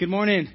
[0.00, 0.48] Good morning.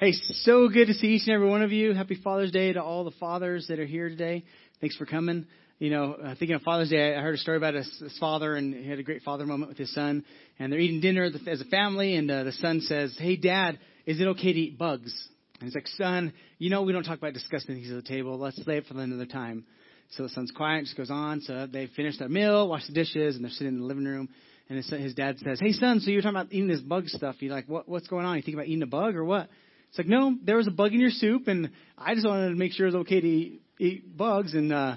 [0.00, 1.92] Hey, so good to see each and every one of you.
[1.92, 4.42] Happy Father's Day to all the fathers that are here today.
[4.80, 5.44] Thanks for coming.
[5.78, 8.74] You know, thinking of Father's Day, I heard a story about his, his father, and
[8.74, 10.24] he had a great father moment with his son.
[10.58, 14.18] And they're eating dinner as a family, and uh, the son says, "Hey, Dad, is
[14.18, 15.12] it okay to eat bugs?"
[15.60, 18.38] And he's like, "Son, you know we don't talk about disgusting things at the table.
[18.38, 19.66] Let's save it for another time."
[20.12, 21.42] So the son's quiet, just goes on.
[21.42, 24.30] So they finish their meal, wash the dishes, and they're sitting in the living room.
[24.68, 27.36] And his, his dad says, "Hey son, so you're talking about eating this bug stuff?
[27.40, 27.88] You like what?
[27.88, 28.36] What's going on?
[28.36, 29.48] You think about eating a bug or what?"
[29.88, 32.56] It's like, "No, there was a bug in your soup, and I just wanted to
[32.56, 34.96] make sure it was okay to eat, eat bugs." And uh,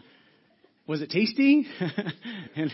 [0.88, 1.66] was it tasty?
[2.56, 2.72] and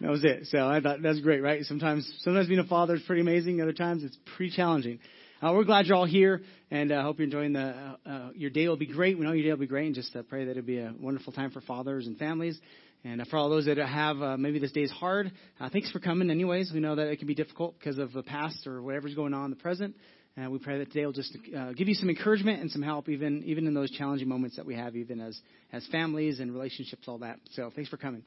[0.00, 0.46] that was it.
[0.46, 1.64] So I thought that's great, right?
[1.64, 3.60] Sometimes, sometimes being a father is pretty amazing.
[3.60, 5.00] Other times it's pretty challenging.
[5.40, 7.96] Uh, we're glad you're all here, and I uh, hope you're enjoying the.
[8.06, 9.18] Uh, uh, your day will be great.
[9.18, 10.92] We know your day will be great, and just uh, pray that it'll be a
[10.98, 12.58] wonderful time for fathers and families.
[13.04, 15.30] And for all those that have, uh, maybe this day is hard,
[15.60, 16.72] uh, thanks for coming anyways.
[16.74, 19.44] We know that it can be difficult because of the past or whatever's going on
[19.44, 19.94] in the present.
[20.36, 23.08] And we pray that today will just uh, give you some encouragement and some help,
[23.08, 25.40] even even in those challenging moments that we have, even as
[25.72, 27.40] as families and relationships, all that.
[27.52, 28.22] So thanks for coming.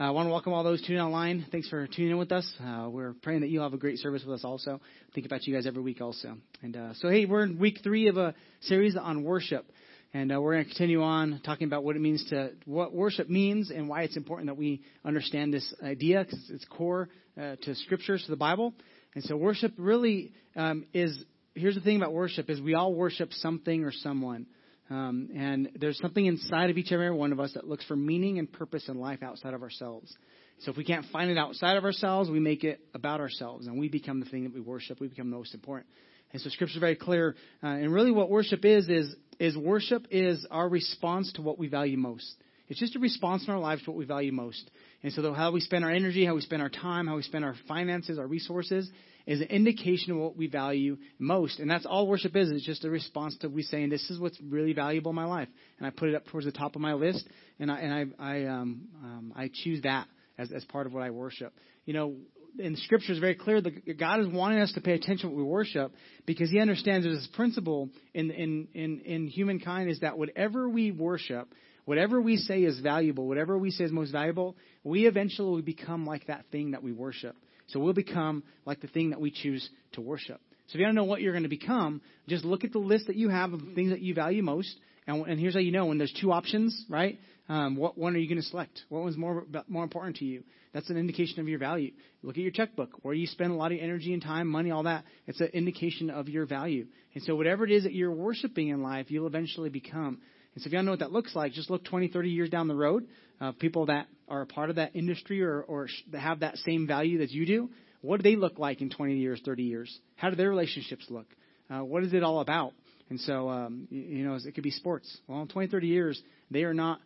[0.00, 1.46] Uh, I want to welcome all those tuning online.
[1.52, 2.50] Thanks for tuning in with us.
[2.60, 4.80] Uh, we're praying that you'll have a great service with us also.
[5.14, 6.36] Think about you guys every week also.
[6.62, 9.66] And uh, so, hey, we're in week three of a series on worship.
[10.14, 13.30] And uh, we're going to continue on talking about what it means to what worship
[13.30, 17.08] means and why it's important that we understand this idea because it's core
[17.40, 18.74] uh, to scriptures to the Bible.
[19.14, 21.24] And so worship really um, is.
[21.54, 24.46] Here's the thing about worship: is we all worship something or someone.
[24.90, 27.96] Um, and there's something inside of each and every one of us that looks for
[27.96, 30.14] meaning and purpose in life outside of ourselves.
[30.60, 33.78] So if we can't find it outside of ourselves, we make it about ourselves, and
[33.78, 35.00] we become the thing that we worship.
[35.00, 35.86] We become the most important.
[36.32, 37.36] And so Scripture is very clear.
[37.62, 41.68] Uh, and really, what worship is is is worship is our response to what we
[41.68, 42.36] value most.
[42.68, 44.70] It's just a response in our lives to what we value most.
[45.02, 47.44] And so how we spend our energy, how we spend our time, how we spend
[47.44, 48.90] our finances, our resources,
[49.26, 51.58] is an indication of what we value most.
[51.58, 52.50] And that's all worship is.
[52.50, 55.48] It's just a response to we saying, this is what's really valuable in my life.
[55.78, 58.24] And I put it up towards the top of my list, and I, and I,
[58.24, 60.06] I, um, um, I choose that
[60.38, 61.52] as, as part of what I worship.
[61.84, 62.14] You know,
[62.58, 65.36] in Scripture is very clear that God is wanting us to pay attention to what
[65.36, 65.92] we worship
[66.26, 70.90] because He understands there's this principle in, in, in, in humankind is that whatever we
[70.90, 71.48] worship,
[71.84, 76.06] whatever we say is valuable, whatever we say is most valuable, we eventually will become
[76.06, 77.36] like that thing that we worship.
[77.68, 80.40] So we'll become like the thing that we choose to worship.
[80.66, 83.06] So if you don't know what you're going to become, just look at the list
[83.08, 84.74] that you have of the things that you value most.
[85.06, 87.18] And, and here's how you know when there's two options, right?
[87.52, 88.80] Um, what one are you going to select?
[88.88, 90.42] What one's more more important to you?
[90.72, 91.92] That's an indication of your value.
[92.22, 94.84] Look at your checkbook, where you spend a lot of energy and time, money, all
[94.84, 95.04] that.
[95.26, 96.86] It's an indication of your value.
[97.14, 100.18] And so whatever it is that you're worshiping in life, you'll eventually become.
[100.54, 102.48] And so if you don't know what that looks like, just look 20, 30 years
[102.48, 103.06] down the road.
[103.38, 105.88] Uh, people that are a part of that industry or, or
[106.18, 107.68] have that same value that you do,
[108.00, 109.98] what do they look like in 20 years, 30 years?
[110.16, 111.26] How do their relationships look?
[111.68, 112.72] Uh, what is it all about?
[113.10, 115.18] And so, um, you know, it could be sports.
[115.26, 116.98] Well, in 20, 30 years, they are not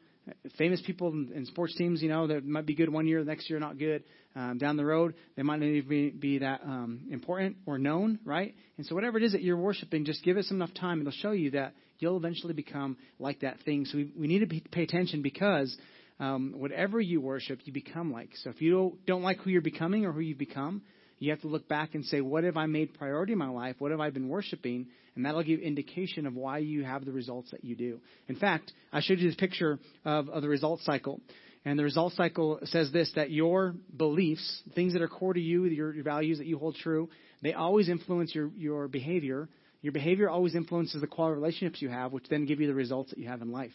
[0.58, 3.48] famous people in, sports teams, you know, that might be good one year, the next
[3.48, 4.04] year not good.
[4.34, 8.18] Um, down the road, they might not even be, be that um, important or known,
[8.24, 8.54] right?
[8.76, 11.00] And so whatever it is that you're worshiping, just give it enough time.
[11.00, 13.86] It'll show you that you'll eventually become like that thing.
[13.86, 15.74] So we, we need to be, pay attention because
[16.20, 18.30] um, whatever you worship, you become like.
[18.42, 20.82] So if you don't, don't like who you're becoming or who you've become,
[21.18, 23.76] you have to look back and say, what have I made priority in my life?
[23.78, 24.86] What have I been worshiping?
[25.14, 28.00] And that'll give indication of why you have the results that you do.
[28.28, 31.20] In fact, I showed you this picture of, of the results cycle.
[31.64, 35.64] And the result cycle says this that your beliefs, things that are core to you,
[35.64, 37.08] your, your values that you hold true,
[37.42, 39.48] they always influence your, your behavior.
[39.82, 42.74] Your behavior always influences the quality of relationships you have, which then give you the
[42.74, 43.72] results that you have in life.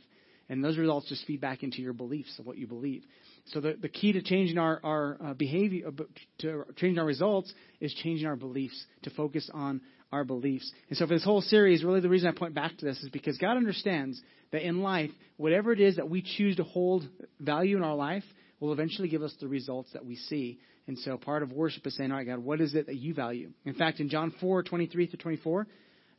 [0.47, 3.03] And those results just feed back into your beliefs of what you believe.
[3.47, 6.03] So the, the key to changing our, our uh, behavior, uh,
[6.40, 9.81] to changing our results, is changing our beliefs, to focus on
[10.12, 10.72] our beliefs.
[10.90, 13.09] And so for this whole series, really the reason I point back to this is
[13.09, 14.22] because God understands
[14.52, 17.07] that in life, whatever it is that we choose to hold
[17.40, 18.24] value in our life
[18.59, 20.59] will eventually give us the results that we see.
[20.88, 23.13] And so part of worship is saying, all right, God, what is it that you
[23.13, 23.52] value?
[23.66, 25.68] In fact, in John 4, 23 through 24,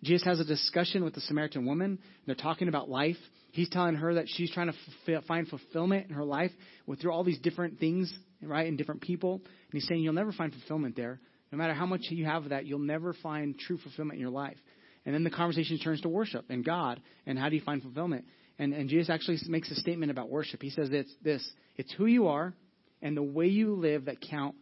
[0.02, 1.99] Jesus has a discussion with the Samaritan woman.
[2.26, 3.16] They're talking about life.
[3.52, 6.50] He's telling her that she's trying to f- find fulfillment in her life
[6.87, 8.12] with through all these different things,
[8.43, 9.34] right, and different people.
[9.34, 11.20] And he's saying you'll never find fulfillment there.
[11.52, 14.31] No matter how much you have of that, you'll never find true fulfillment in your
[14.31, 14.56] life.
[15.04, 18.25] And then the conversation turns to worship and God and how do you find fulfillment.
[18.58, 20.62] And, and Jesus actually makes a statement about worship.
[20.62, 21.46] He says it's this
[21.76, 22.54] it's who you are
[23.00, 24.54] and the way you live that count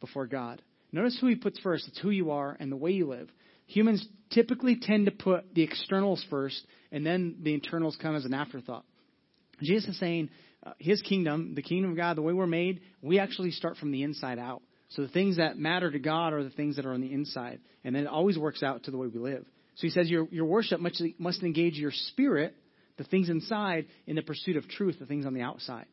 [0.00, 0.60] before God.
[0.92, 1.88] Notice who he puts first.
[1.88, 3.30] It's who you are and the way you live.
[3.66, 8.34] Humans typically tend to put the externals first, and then the internals come as an
[8.34, 8.84] afterthought.
[9.62, 10.30] Jesus is saying
[10.64, 13.92] uh, his kingdom, the kingdom of God, the way we're made, we actually start from
[13.92, 14.62] the inside out.
[14.90, 17.60] So the things that matter to God are the things that are on the inside.
[17.82, 19.44] And then it always works out to the way we live.
[19.76, 22.54] So he says your, your worship must, must engage your spirit,
[22.96, 25.86] the things inside, in the pursuit of truth, the things on the outside.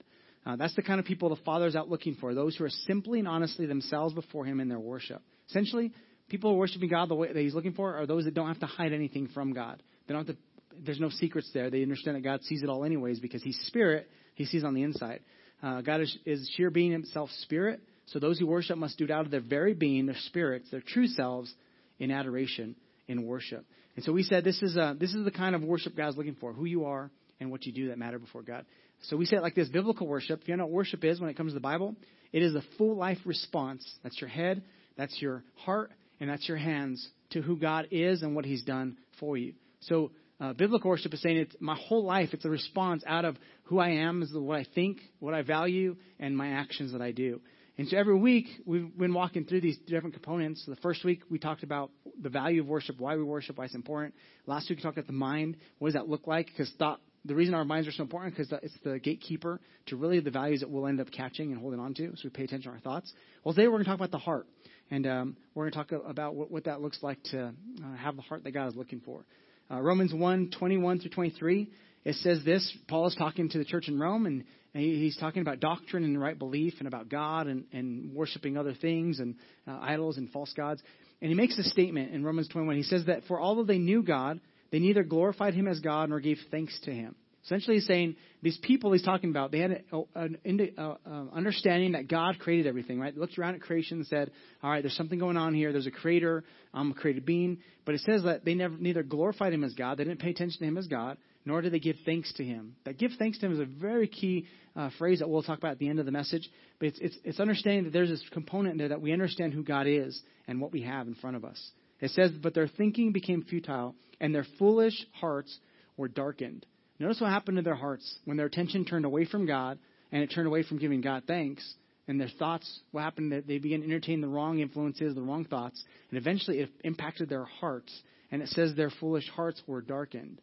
[0.45, 3.19] Uh, that's the kind of people the Father's out looking for, those who are simply
[3.19, 5.21] and honestly themselves before Him in their worship.
[5.49, 5.93] Essentially,
[6.31, 8.47] people who are worshiping God the way that He's looking for are those that don't
[8.47, 9.83] have to hide anything from God.
[10.07, 10.41] They don't have to,
[10.83, 11.69] there's no secrets there.
[11.69, 14.09] They understand that God sees it all anyways because He's Spirit.
[14.33, 15.19] He sees on the inside.
[15.61, 17.81] Uh, God is, is sheer being Himself Spirit.
[18.07, 20.81] So those who worship must do it out of their very being, their spirits, their
[20.81, 21.53] true selves,
[21.99, 22.75] in adoration,
[23.07, 23.63] in worship.
[23.95, 26.35] And so we said this is a, this is the kind of worship God's looking
[26.35, 28.65] for: who you are and what you do that matter before God.
[29.03, 30.41] So we say it like this biblical worship.
[30.41, 31.95] If you know what worship is when it comes to the Bible,
[32.31, 33.85] it is a full life response.
[34.03, 34.63] That's your head,
[34.97, 38.95] that's your heart, and that's your hands to who God is and what He's done
[39.19, 39.55] for you.
[39.81, 42.29] So uh, biblical worship is saying it's my whole life.
[42.31, 45.97] It's a response out of who I am, is what I think, what I value,
[46.19, 47.41] and my actions that I do.
[47.77, 50.63] And so every week we've been walking through these different components.
[50.65, 51.89] So the first week we talked about
[52.21, 54.13] the value of worship, why we worship, why it's important.
[54.45, 55.57] Last week we talked about the mind.
[55.79, 56.47] What does that look like?
[56.47, 60.19] Because thought the reason our minds are so important because it's the gatekeeper to really
[60.19, 62.11] the values that we'll end up catching and holding on to.
[62.15, 63.11] So we pay attention to our thoughts.
[63.43, 64.47] Well, today we're going to talk about the heart,
[64.91, 67.45] and um, we're going to talk about what, what, that looks like to
[67.83, 69.25] uh, have the heart that God is looking for.
[69.71, 71.69] Uh, Romans 1, 21 through 23,
[72.03, 72.77] it says this.
[72.89, 74.43] Paul is talking to the church in Rome, and,
[74.73, 78.73] and he's talking about doctrine and right belief and about God and, and worshiping other
[78.73, 79.35] things and
[79.65, 80.81] uh, idols and false gods.
[81.21, 82.75] And he makes a statement in Romans 21.
[82.75, 84.41] He says that for although they knew God,
[84.71, 87.15] they neither glorified him as God nor gave thanks to him.
[87.43, 92.37] Essentially, he's saying these people he's talking about, they had an, an understanding that God
[92.39, 93.13] created everything, right?
[93.13, 95.71] They looked around at creation and said, all right, there's something going on here.
[95.71, 96.43] There's a creator.
[96.73, 97.57] I'm a created being.
[97.83, 99.97] But it says that they never, neither glorified him as God.
[99.97, 102.75] They didn't pay attention to him as God, nor did they give thanks to him.
[102.85, 104.45] That give thanks to him is a very key
[104.75, 106.47] uh, phrase that we'll talk about at the end of the message.
[106.79, 109.87] But it's, it's, it's understanding that there's this component there that we understand who God
[109.87, 111.71] is and what we have in front of us.
[111.99, 115.57] It says, but their thinking became futile, and their foolish hearts
[115.97, 116.65] were darkened.
[117.01, 119.79] Notice what happened to their hearts when their attention turned away from God
[120.11, 121.67] and it turned away from giving God thanks.
[122.07, 123.31] And their thoughts, what happened?
[123.31, 127.27] That they began to entertain the wrong influences, the wrong thoughts, and eventually it impacted
[127.27, 127.91] their hearts.
[128.31, 130.41] And it says their foolish hearts were darkened.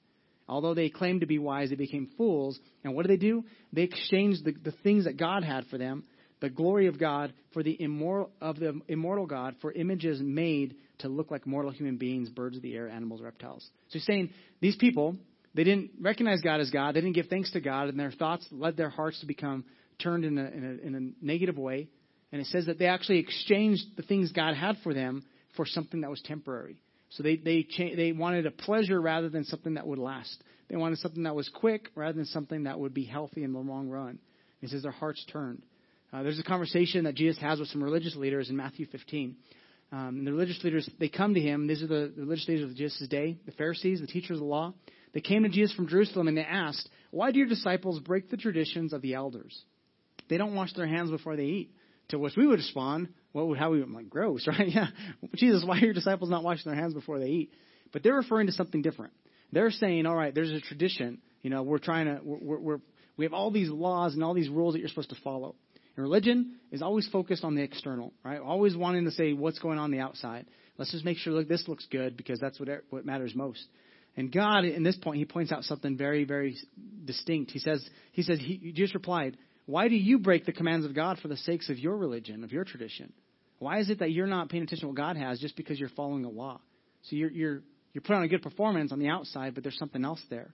[0.48, 2.58] Although they claimed to be wise, they became fools.
[2.82, 3.44] And what did they do?
[3.72, 6.02] They exchanged the, the things that God had for them,
[6.40, 11.08] the glory of God, for the immoral of the immortal God, for images made to
[11.08, 13.62] look like mortal human beings, birds of the air, animals, reptiles.
[13.90, 15.16] So he's saying these people
[15.54, 16.94] they didn't recognize God as God.
[16.94, 19.64] They didn't give thanks to God, and their thoughts led their hearts to become
[19.98, 21.88] turned in a, in a, in a negative way.
[22.30, 25.24] And it says that they actually exchanged the things God had for them
[25.56, 26.76] for something that was temporary.
[27.10, 30.42] So they they cha- they wanted a pleasure rather than something that would last.
[30.68, 33.58] They wanted something that was quick rather than something that would be healthy in the
[33.58, 34.18] long run.
[34.60, 35.62] It says their hearts turned.
[36.12, 39.36] Uh, there's a conversation that Jesus has with some religious leaders in Matthew 15.
[39.90, 41.66] Um, and the religious leaders they come to him.
[41.66, 44.44] These are the, the religious leaders of Jesus' day, the Pharisees, the teachers of the
[44.44, 44.74] law.
[45.12, 48.36] They came to Jesus from Jerusalem and they asked, Why do your disciples break the
[48.36, 49.58] traditions of the elders?
[50.28, 51.70] They don't wash their hands before they eat.
[52.10, 54.68] To which we would respond, Well, how we would like gross, right?
[54.68, 54.88] Yeah.
[55.34, 57.52] Jesus, why are your disciples not washing their hands before they eat?
[57.92, 59.12] But they're referring to something different.
[59.52, 61.18] They're saying, All right, there's a tradition.
[61.42, 62.80] You know, we're trying to, we're, we're,
[63.16, 65.54] we have all these laws and all these rules that you're supposed to follow.
[65.96, 68.40] And religion is always focused on the external, right?
[68.40, 70.46] Always wanting to say what's going on, on the outside.
[70.76, 73.64] Let's just make sure look, this looks good because that's what what matters most.
[74.18, 76.56] And God, in this point, he points out something very, very
[77.04, 77.52] distinct.
[77.52, 81.20] He says, he says, he just replied, why do you break the commands of God
[81.20, 83.12] for the sakes of your religion, of your tradition?
[83.60, 85.88] Why is it that you're not paying attention to what God has just because you're
[85.90, 86.60] following a law?
[87.02, 90.04] So you're, you're, you're putting on a good performance on the outside, but there's something
[90.04, 90.52] else there.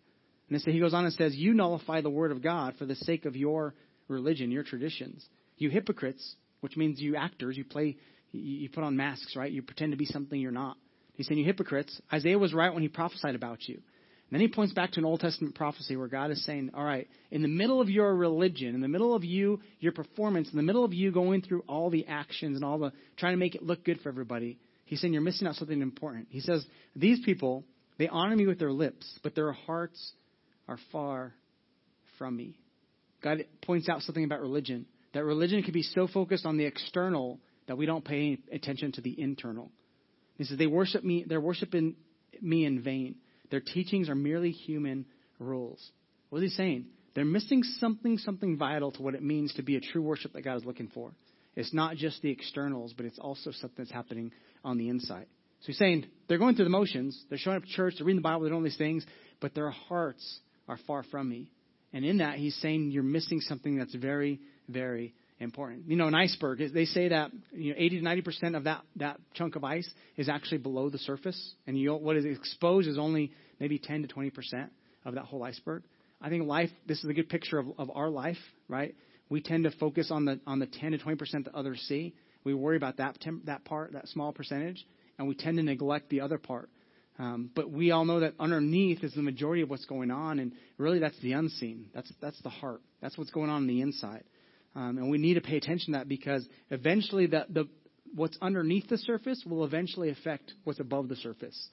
[0.50, 2.96] And so he goes on and says, you nullify the word of God for the
[2.96, 3.72] sake of your
[4.08, 5.26] religion, your traditions.
[5.56, 7.96] You hypocrites, which means you actors, you play,
[8.30, 9.50] you put on masks, right?
[9.50, 10.76] You pretend to be something you're not.
[11.14, 13.74] He's saying, You hypocrites, Isaiah was right when he prophesied about you.
[13.74, 16.84] And then he points back to an Old Testament prophecy where God is saying, All
[16.84, 20.56] right, in the middle of your religion, in the middle of you, your performance, in
[20.56, 23.54] the middle of you going through all the actions and all the trying to make
[23.54, 26.28] it look good for everybody, he's saying you're missing out something important.
[26.30, 26.64] He says,
[26.96, 27.64] These people,
[27.98, 30.12] they honor me with their lips, but their hearts
[30.68, 31.32] are far
[32.18, 32.58] from me.
[33.22, 37.38] God points out something about religion that religion can be so focused on the external
[37.66, 39.70] that we don't pay attention to the internal.
[40.36, 41.96] He says, they worship me, they're worshiping
[42.40, 43.16] me in vain.
[43.50, 45.06] Their teachings are merely human
[45.38, 45.90] rules.
[46.30, 46.86] What is he saying?
[47.14, 50.42] They're missing something, something vital to what it means to be a true worship that
[50.42, 51.12] God is looking for.
[51.54, 54.32] It's not just the externals, but it's also something that's happening
[54.64, 55.26] on the inside.
[55.60, 58.20] So he's saying they're going through the motions, they're showing up to church, they're reading
[58.20, 59.06] the Bible, they're doing all these things,
[59.40, 61.50] but their hearts are far from me.
[61.94, 65.84] And in that, he's saying you're missing something that's very, very important.
[65.88, 68.82] You know, an iceberg, they say that you know, 80 to 90 percent of that,
[68.96, 72.98] that chunk of ice is actually below the surface, and you, what is exposed is
[72.98, 74.72] only maybe 10 to 20 percent
[75.04, 75.84] of that whole iceberg.
[76.20, 78.94] I think life, this is a good picture of, of our life, right?
[79.28, 82.12] We tend to focus on the on the 10 to 20 percent that others see.
[82.42, 84.84] We worry about that that part, that small percentage,
[85.16, 86.70] and we tend to neglect the other part.
[87.18, 90.52] Um, but we all know that underneath is the majority of what's going on, and
[90.78, 91.86] really that's the unseen.
[91.94, 92.80] That's that's the heart.
[93.00, 94.24] That's what's going on on the inside.
[94.74, 97.68] Um, and we need to pay attention to that because eventually the, the
[98.14, 101.68] what's underneath the surface will eventually affect what's above the surface.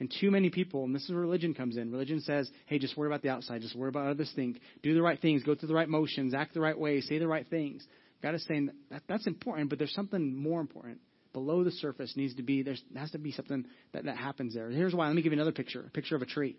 [0.00, 1.92] And too many people, and this is where religion comes in.
[1.92, 5.02] Religion says, hey, just worry about the outside, just worry about other things, do the
[5.02, 7.86] right things, go through the right motions, act the right way, say the right things.
[8.20, 10.98] God is saying that that's important, but there's something more important.
[11.34, 14.70] Below the surface needs to be, there has to be something that, that happens there.
[14.70, 15.08] Here's why.
[15.08, 16.56] Let me give you another picture, a picture of a tree.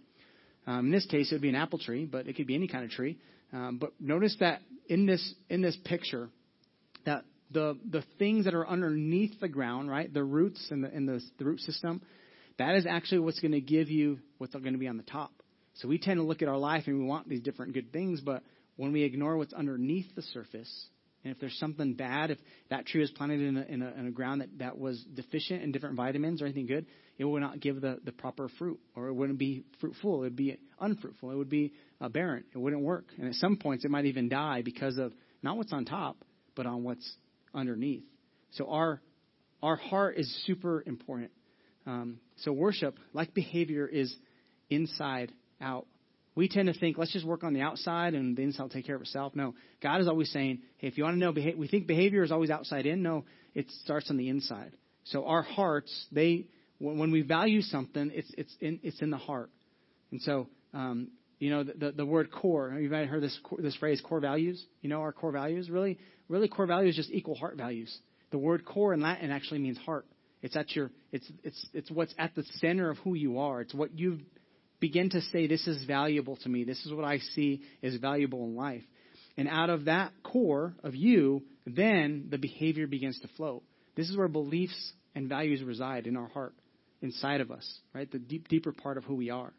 [0.67, 2.67] Um, in this case, it would be an apple tree, but it could be any
[2.67, 3.17] kind of tree.
[3.53, 6.29] Um, but notice that in this in this picture,
[7.05, 11.05] that the the things that are underneath the ground, right, the roots and the in
[11.05, 12.01] the, the root system,
[12.58, 15.32] that is actually what's going to give you what's going to be on the top.
[15.75, 18.22] So we tend to look at our life and we want these different good things,
[18.22, 18.44] but
[18.75, 20.88] when we ignore what's underneath the surface,
[21.25, 22.38] and if there's something bad, if
[22.70, 25.63] that tree was planted in a, in a, in a ground that, that was deficient
[25.63, 26.86] in different vitamins or anything good,
[27.17, 30.17] it would not give the, the proper fruit, or it wouldn't be fruitful.
[30.20, 31.32] It would be unfruitful.
[31.32, 32.44] It would be uh, barren.
[32.53, 33.05] It wouldn't work.
[33.17, 36.17] And at some points, it might even die because of not what's on top,
[36.55, 37.12] but on what's
[37.55, 38.03] underneath.
[38.51, 39.01] So our
[39.63, 41.32] our heart is super important.
[41.88, 44.15] Um, so worship, like behavior, is
[44.70, 45.88] inside out.
[46.36, 48.86] We tend to think, let's just work on the outside and the inside will take
[48.86, 49.34] care of itself.
[49.36, 52.32] No, God is always saying, hey, if you want to know, we think behavior is
[52.32, 53.01] always outside in.
[53.01, 53.24] No,
[53.54, 54.74] it starts on the inside.
[55.06, 56.48] So our hearts, they
[56.80, 59.50] when we value something, it's it's in it's in the heart.
[60.12, 62.75] And so, um, you know, the, the, the word core.
[62.80, 64.63] You've heard this this phrase, core values.
[64.82, 65.70] You know, our core values.
[65.70, 67.96] Really, really, core values just equal heart values.
[68.32, 70.06] The word core in Latin actually means heart.
[70.42, 73.62] It's at your it's it's it's what's at the center of who you are.
[73.62, 74.20] It's what you
[74.79, 75.48] begin to say.
[75.48, 76.63] This is valuable to me.
[76.63, 78.84] This is what I see is valuable in life.
[79.38, 83.63] And out of that core of you, then the behavior begins to flow.
[83.96, 86.53] This is where beliefs and values reside in our heart
[87.01, 88.10] inside of us, right?
[88.12, 89.53] The deep, deeper part of who we are.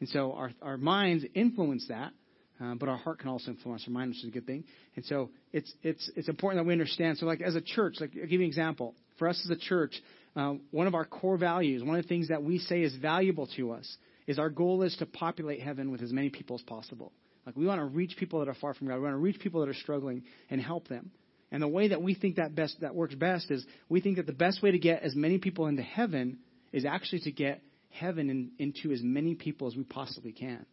[0.00, 2.12] And so our, our minds influence that,
[2.60, 4.64] uh, but our heart can also influence our mind, which is a good thing.
[4.96, 7.18] And so it's, it's, it's important that we understand.
[7.18, 8.94] So, like as a church, like I'll give you an example.
[9.18, 9.94] For us as a church,
[10.36, 13.48] uh, one of our core values, one of the things that we say is valuable
[13.56, 13.96] to us,
[14.26, 17.12] is our goal is to populate heaven with as many people as possible.
[17.46, 18.96] Like we want to reach people that are far from God.
[18.96, 21.10] We want to reach people that are struggling and help them.
[21.52, 24.26] And the way that we think that best that works best is we think that
[24.26, 26.38] the best way to get as many people into heaven
[26.72, 30.64] is actually to get heaven in, into as many people as we possibly can.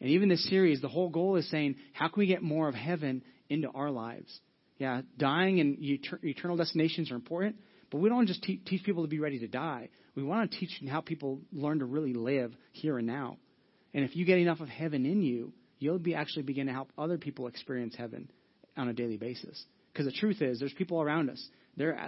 [0.00, 2.74] And even this series, the whole goal is saying, how can we get more of
[2.74, 4.40] heaven into our lives?
[4.78, 7.56] Yeah, dying and eternal destinations are important,
[7.90, 9.88] but we don't just te- teach people to be ready to die.
[10.14, 13.38] We want to teach how people learn to really live here and now.
[13.92, 16.90] And if you get enough of heaven in you, you'll be actually begin to help
[16.98, 18.30] other people experience heaven
[18.76, 19.64] on a daily basis.
[19.92, 21.98] Because the truth is, there's people around us they're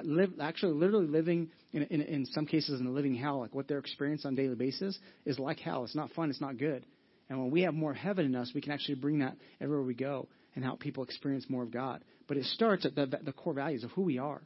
[0.41, 3.41] actually literally living, in, in, in some cases, in a living hell.
[3.41, 5.85] Like what they're experiencing on a daily basis is like hell.
[5.85, 6.31] It's not fun.
[6.31, 6.85] It's not good.
[7.29, 9.95] And when we have more heaven in us, we can actually bring that everywhere we
[9.95, 12.03] go and help people experience more of God.
[12.29, 14.41] But it starts at the, the core values of who we are.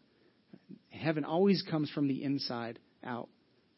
[0.90, 3.28] Heaven always comes from the inside out.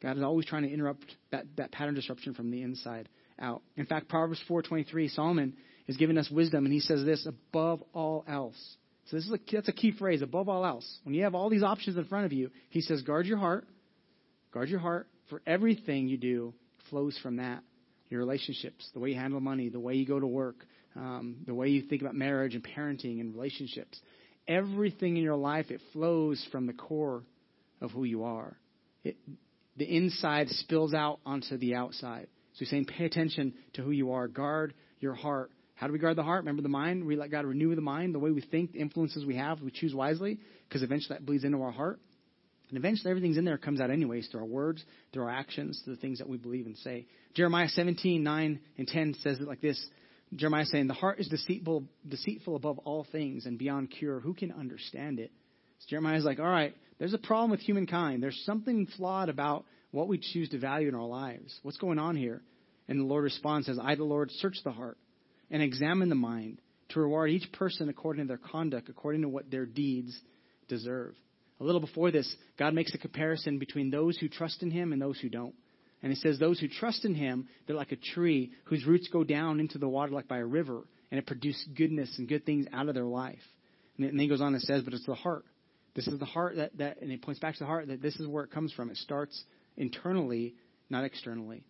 [0.02, 3.08] God is always trying to interrupt that, that pattern disruption from the inside
[3.38, 3.62] out.
[3.76, 5.54] In fact, Proverbs 4:23, Solomon
[5.86, 9.38] is giving us wisdom, and he says this: above all else, so this is a,
[9.50, 11.00] that's a key phrase, above all else.
[11.04, 13.66] When you have all these options in front of you, he says, guard your heart.
[14.52, 16.54] Guard your heart, for everything you do
[16.90, 17.62] flows from that.
[18.10, 21.54] Your relationships, the way you handle money, the way you go to work, um, the
[21.54, 23.98] way you think about marriage and parenting and relationships.
[24.48, 27.22] Everything in your life, it flows from the core
[27.80, 28.56] of who you are.
[29.04, 29.16] It,
[29.76, 32.26] the inside spills out onto the outside.
[32.54, 34.28] So he's saying, pay attention to who you are.
[34.28, 35.50] Guard your heart
[35.82, 36.42] how do we guard the heart?
[36.42, 37.04] Remember the mind?
[37.04, 39.72] We let God renew the mind, the way we think, the influences we have, we
[39.72, 41.98] choose wisely, because eventually that bleeds into our heart.
[42.68, 45.96] And eventually everything's in there comes out anyways through our words, through our actions, through
[45.96, 47.06] the things that we believe and say.
[47.34, 49.84] Jeremiah 17, 9 and 10 says it like this.
[50.34, 54.20] Jeremiah saying, The heart is deceitful, deceitful above all things and beyond cure.
[54.20, 55.30] Who can understand it?
[55.80, 58.22] So Jeremiah's like, all right, there's a problem with humankind.
[58.22, 61.58] There's something flawed about what we choose to value in our lives.
[61.62, 62.42] What's going on here?
[62.88, 64.98] And the Lord responds, says, I, the Lord, search the heart
[65.50, 66.60] and examine the mind
[66.90, 70.16] to reward each person according to their conduct, according to what their deeds
[70.68, 71.14] deserve.
[71.60, 75.00] A little before this, God makes a comparison between those who trust in Him and
[75.00, 75.54] those who don't.
[76.02, 79.24] And He says, Those who trust in Him, they're like a tree whose roots go
[79.24, 82.66] down into the water like by a river, and it produces goodness and good things
[82.72, 83.38] out of their life.
[83.98, 85.44] And then he goes on and says, but it's the heart.
[85.94, 88.16] This is the heart that, that and it points back to the heart that this
[88.16, 88.90] is where it comes from.
[88.90, 89.44] It starts
[89.76, 90.54] internally,
[90.88, 91.64] not externally.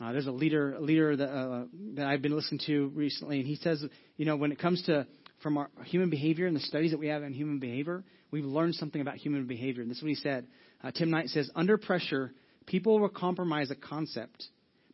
[0.00, 3.46] Uh, there's a leader, a leader that, uh, that I've been listening to recently, and
[3.46, 3.84] he says,
[4.16, 5.06] you know, when it comes to
[5.42, 8.74] from our human behavior and the studies that we have on human behavior, we've learned
[8.76, 9.82] something about human behavior.
[9.82, 10.46] And this is what he said.
[10.82, 12.32] Uh, Tim Knight says, under pressure,
[12.66, 14.44] people will compromise a concept,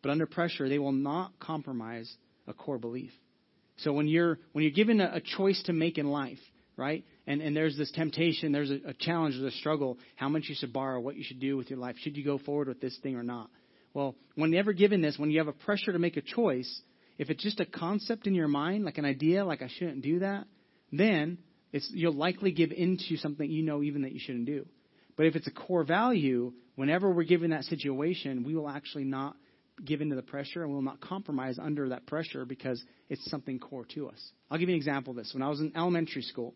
[0.03, 2.13] but under pressure, they will not compromise
[2.47, 3.13] a core belief.
[3.79, 6.39] So when you're when you're given a, a choice to make in life,
[6.77, 7.05] right?
[7.27, 9.99] And and there's this temptation, there's a, a challenge, there's a struggle.
[10.17, 11.97] How much you should borrow, what you should do with your life?
[11.99, 13.51] Should you go forward with this thing or not?
[13.95, 16.83] Well, whenever given this, when you have a pressure to make a choice,
[17.19, 20.21] if it's just a concept in your mind, like an idea, like I shouldn't do
[20.21, 20.47] that,
[20.93, 21.39] then
[21.73, 24.67] it's, you'll likely give into something you know even that you shouldn't do.
[25.19, 29.37] But if it's a core value, whenever we're given that situation, we will actually not
[29.85, 33.59] give into the pressure and we will not compromise under that pressure because it's something
[33.59, 34.31] core to us.
[34.49, 35.33] I'll give you an example of this.
[35.35, 36.55] When I was in elementary school,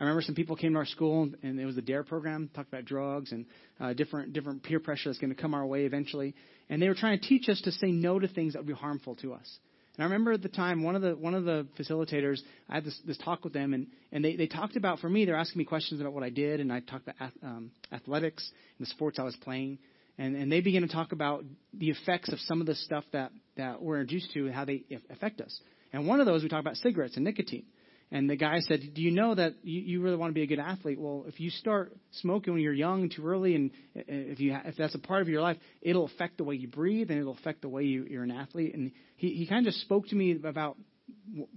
[0.00, 2.72] I remember some people came to our school, and it was the DARE program, talked
[2.72, 3.46] about drugs and
[3.78, 6.34] uh, different different peer pressure that's going to come our way eventually.
[6.68, 8.72] And they were trying to teach us to say no to things that would be
[8.72, 9.58] harmful to us.
[10.00, 12.40] And I remember at the time, one of the one of the facilitators,
[12.70, 15.26] I had this, this talk with them, and, and they, they talked about, for me,
[15.26, 18.86] they're asking me questions about what I did, and I talked about um, athletics and
[18.86, 19.76] the sports I was playing.
[20.16, 23.30] And, and they began to talk about the effects of some of the stuff that,
[23.58, 25.60] that we're introduced to and how they affect us.
[25.92, 27.66] And one of those, we talked about cigarettes and nicotine.
[28.12, 30.46] And the guy said, "Do you know that you, you really want to be a
[30.46, 30.98] good athlete?
[30.98, 34.96] Well, if you start smoking when you're young too early, and if you if that's
[34.96, 37.68] a part of your life, it'll affect the way you breathe, and it'll affect the
[37.68, 40.76] way you, you're an athlete." And he he kind of just spoke to me about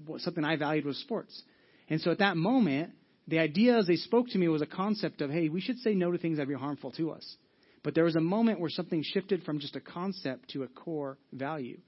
[0.05, 1.41] what, something I valued was sports.
[1.89, 2.91] And so at that moment,
[3.27, 5.95] the idea as they spoke to me was a concept of, "Hey, we should say
[5.95, 7.37] no to things that be harmful to us."
[7.83, 11.17] But there was a moment where something shifted from just a concept to a core
[11.31, 11.79] value.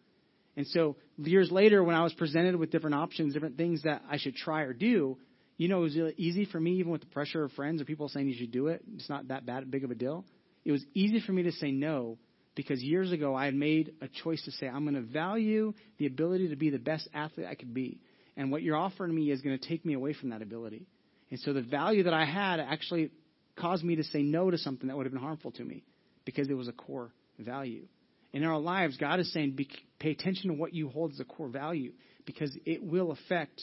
[0.57, 4.17] And so years later, when I was presented with different options, different things that I
[4.17, 5.17] should try or do,
[5.57, 7.85] you know, it was really easy for me, even with the pressure of friends or
[7.85, 8.83] people saying you should do it.
[8.95, 10.25] It's not that bad, big of a deal.
[10.63, 12.17] It was easy for me to say no
[12.55, 16.07] because years ago I had made a choice to say I'm going to value the
[16.07, 17.99] ability to be the best athlete I could be,
[18.35, 20.87] and what you're offering me is going to take me away from that ability.
[21.31, 23.11] And so the value that I had actually
[23.57, 25.83] caused me to say no to something that would have been harmful to me
[26.25, 27.87] because it was a core value
[28.35, 31.23] in our lives, God is saying, be, pay attention to what you hold as a
[31.23, 31.93] core value
[32.25, 33.61] because it will affect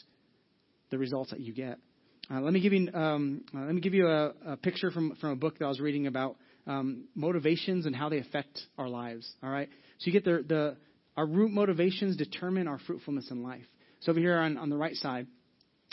[0.91, 1.79] the results that you get.
[2.31, 5.15] Uh, let me give you um, uh, let me give you a, a, picture from
[5.17, 8.89] from a book that I was reading about um, motivations and how they affect our
[8.89, 9.31] lives.
[9.43, 10.77] All right, so you get the the
[11.17, 13.67] our root motivations determine our fruitfulness in life.
[14.01, 15.27] So over here on, on the right side,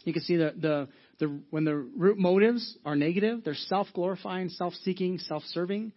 [0.05, 0.87] you can see the, the
[1.19, 5.91] the when the root motives are negative, they're self glorifying, self seeking, self serving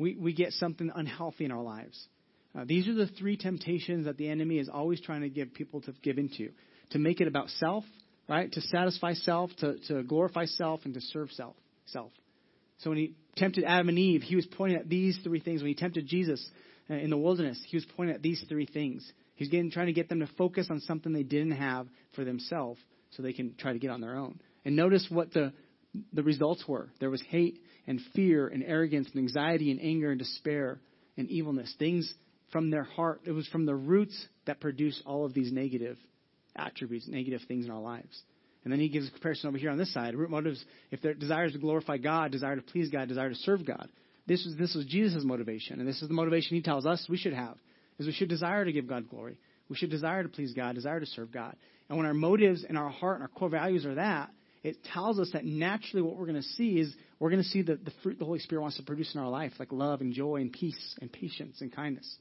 [0.00, 2.08] we, we get something unhealthy in our lives.
[2.58, 5.82] Uh, these are the three temptations that the enemy is always trying to get people
[5.82, 6.48] to give into
[6.92, 7.84] to make it about self,
[8.28, 8.50] right?
[8.50, 11.54] To satisfy self, to, to glorify self, and to serve self.
[11.84, 12.10] Self.
[12.78, 15.60] So when he tempted Adam and Eve, he was pointing at these three things.
[15.60, 16.44] When he tempted Jesus
[16.88, 19.06] uh, in the wilderness, he was pointing at these three things.
[19.34, 21.86] He's getting, trying to get them to focus on something they didn't have
[22.16, 24.40] for themselves so they can try to get on their own.
[24.64, 25.52] And notice what the,
[26.12, 26.90] the results were.
[27.00, 30.80] There was hate and fear and arrogance and anxiety and anger and despair
[31.16, 31.74] and evilness.
[31.78, 32.12] Things
[32.52, 33.22] from their heart.
[33.24, 35.96] It was from the roots that produced all of these negative
[36.56, 38.22] attributes, negative things in our lives.
[38.64, 40.14] And then he gives a comparison over here on this side.
[40.14, 43.64] Root motives, if their desires to glorify God, desire to please God, desire to serve
[43.64, 43.88] God.
[44.26, 47.16] This was this was Jesus' motivation, and this is the motivation he tells us we
[47.16, 47.56] should have,
[47.98, 49.38] is we should desire to give God glory.
[49.68, 51.56] We should desire to please God, desire to serve God.
[51.88, 54.30] And when our motives and our heart and our core values are that,
[54.62, 57.62] it tells us that naturally what we're going to see is we're going to see
[57.62, 60.12] the, the fruit the Holy Spirit wants to produce in our life, like love and
[60.12, 62.16] joy and peace and patience and kindness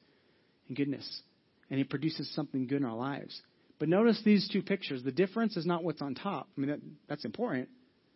[0.68, 1.22] and goodness.
[1.70, 3.40] And it produces something good in our lives.
[3.78, 5.04] But notice these two pictures.
[5.04, 6.50] The difference is not what's on top.
[6.58, 7.70] I mean, that, that's important.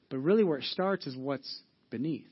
[0.09, 2.27] But really, where it starts is what's beneath.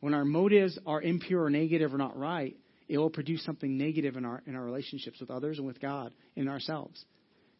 [0.00, 2.56] When our motives are impure or negative or not right,
[2.88, 6.12] it will produce something negative in our in our relationships with others and with God
[6.36, 7.04] and ourselves.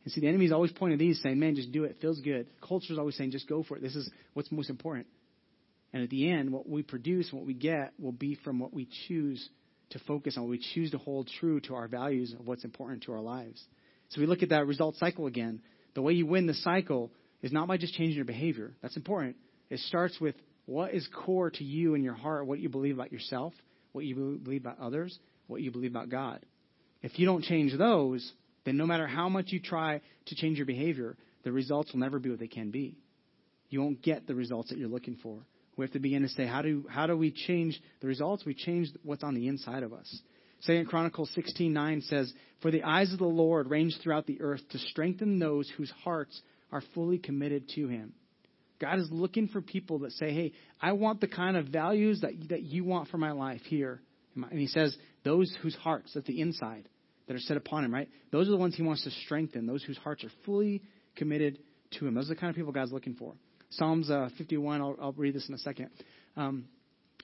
[0.04, 1.92] And see, the enemy's always pointing these, saying, man, just do it.
[1.92, 2.46] It feels good.
[2.66, 3.82] Culture's always saying, just go for it.
[3.82, 5.06] This is what's most important.
[5.92, 8.72] And at the end, what we produce, and what we get, will be from what
[8.72, 9.48] we choose
[9.90, 13.04] to focus on, what we choose to hold true to our values of what's important
[13.04, 13.62] to our lives.
[14.08, 15.60] So we look at that result cycle again.
[15.94, 17.12] The way you win the cycle
[17.42, 18.72] is not by just changing your behavior.
[18.80, 19.36] That's important.
[19.70, 20.34] It starts with
[20.64, 23.52] what is core to you in your heart, what you believe about yourself,
[23.92, 26.40] what you believe about others, what you believe about God.
[27.02, 28.32] If you don't change those,
[28.64, 32.18] then no matter how much you try to change your behavior, the results will never
[32.18, 32.96] be what they can be.
[33.70, 35.38] You won't get the results that you're looking for.
[35.76, 38.44] We have to begin to say, how do, how do we change the results?
[38.44, 40.22] We change what's on the inside of us.
[40.60, 44.78] Second Chronicles 16:9 says, "For the eyes of the Lord range throughout the earth to
[44.78, 48.12] strengthen those whose hearts are fully committed to Him."
[48.82, 52.32] God is looking for people that say, hey, I want the kind of values that,
[52.48, 54.02] that you want for my life here.
[54.34, 56.88] And he says, those whose hearts, at the inside,
[57.32, 58.08] that are set upon him, right?
[58.30, 60.82] Those are the ones he wants to strengthen, those whose hearts are fully
[61.16, 61.58] committed
[61.92, 62.14] to him.
[62.14, 63.34] Those are the kind of people God's looking for.
[63.70, 65.88] Psalms uh, 51, I'll, I'll, read this in a second.
[66.36, 66.66] Um,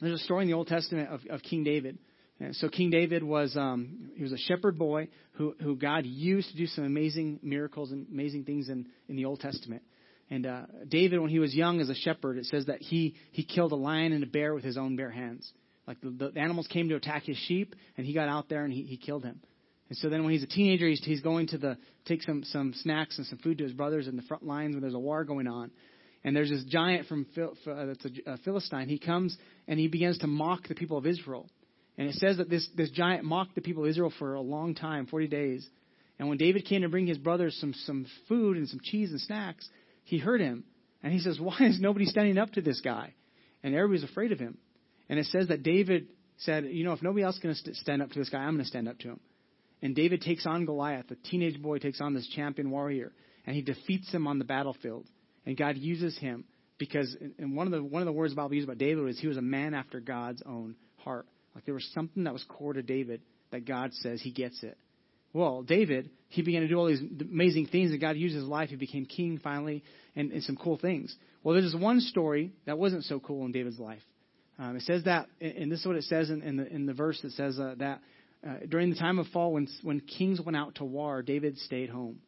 [0.00, 1.98] there's a story in the Old Testament of, of King David.
[2.40, 6.50] And so King David was um, he was a shepherd boy who who God used
[6.52, 9.82] to do some amazing miracles and amazing things in in the Old Testament.
[10.30, 13.42] And uh, David, when he was young as a shepherd, it says that he he
[13.42, 15.50] killed a lion and a bear with his own bare hands.
[15.88, 18.72] Like the, the animals came to attack his sheep, and he got out there and
[18.72, 19.40] he, he killed him.
[19.88, 22.74] And so then when he's a teenager, he's, he's going to the take some some
[22.74, 25.24] snacks and some food to his brothers in the front lines when there's a war
[25.24, 25.70] going on.
[26.24, 28.88] And there's this giant from uh, that's a, a Philistine.
[28.88, 31.48] He comes and he begins to mock the people of Israel.
[31.96, 34.74] And it says that this this giant mocked the people of Israel for a long
[34.74, 35.68] time, 40 days.
[36.18, 39.20] And when David came to bring his brothers some some food and some cheese and
[39.20, 39.68] snacks,
[40.04, 40.64] he heard him.
[41.02, 43.14] And he says, Why is nobody standing up to this guy?
[43.62, 44.58] And everybody's afraid of him.
[45.08, 48.02] And it says that David said, You know, if nobody else is going to stand
[48.02, 49.20] up to this guy, I'm going to stand up to him.
[49.82, 51.08] And David takes on Goliath.
[51.08, 53.12] The teenage boy takes on this champion warrior,
[53.46, 55.06] and he defeats him on the battlefield.
[55.46, 56.44] And God uses him
[56.78, 59.18] because, and one of the one of the words the Bible used about David was
[59.18, 61.26] he was a man after God's own heart.
[61.54, 64.76] Like there was something that was core to David that God says he gets it.
[65.32, 68.70] Well, David, he began to do all these amazing things, and God used his life.
[68.70, 69.84] He became king finally,
[70.16, 71.14] and, and some cool things.
[71.42, 74.02] Well, there's this one story that wasn't so cool in David's life.
[74.58, 76.94] Um, it says that, and this is what it says in, in the in the
[76.94, 78.00] verse that says uh, that
[78.46, 81.90] uh, during the time of fall, when, when kings went out to war, David stayed
[81.90, 82.20] home.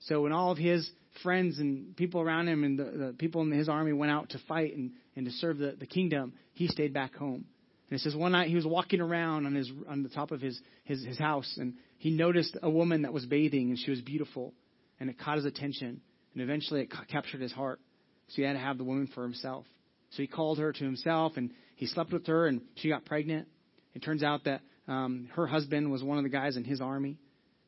[0.00, 0.88] So when all of his
[1.22, 4.40] friends and people around him and the, the people in his army went out to
[4.48, 7.44] fight and, and to serve the, the kingdom, he stayed back home.
[7.90, 10.40] And it says one night he was walking around on his on the top of
[10.40, 14.00] his, his, his house and he noticed a woman that was bathing and she was
[14.00, 14.54] beautiful
[15.00, 16.00] and it caught his attention
[16.32, 17.80] and eventually it ca- captured his heart.
[18.28, 19.66] So he had to have the woman for himself.
[20.10, 23.48] So he called her to himself and he slept with her and she got pregnant.
[23.94, 27.16] It turns out that um, her husband was one of the guys in his army.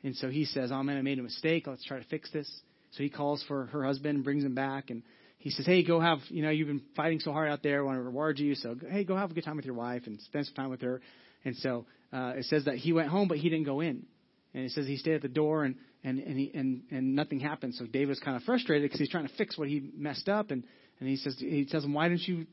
[0.02, 1.68] And so he says, Oh man, I made a mistake.
[1.68, 2.50] Let's try to fix this.
[2.90, 4.90] So he calls for her husband and brings him back.
[4.90, 5.04] And
[5.38, 7.80] he says, Hey, go have, you know, you've been fighting so hard out there.
[7.80, 8.56] I want to reward you.
[8.56, 10.82] So, hey, go have a good time with your wife and spend some time with
[10.82, 11.00] her.
[11.44, 14.04] And so uh, it says that he went home, but he didn't go in.
[14.52, 17.38] And it says he stayed at the door and, and, and, he, and, and nothing
[17.38, 17.74] happened.
[17.76, 20.50] So David was kind of frustrated because he's trying to fix what he messed up.
[20.50, 20.64] And,
[20.98, 22.46] and he says, he tells him, Why didn't you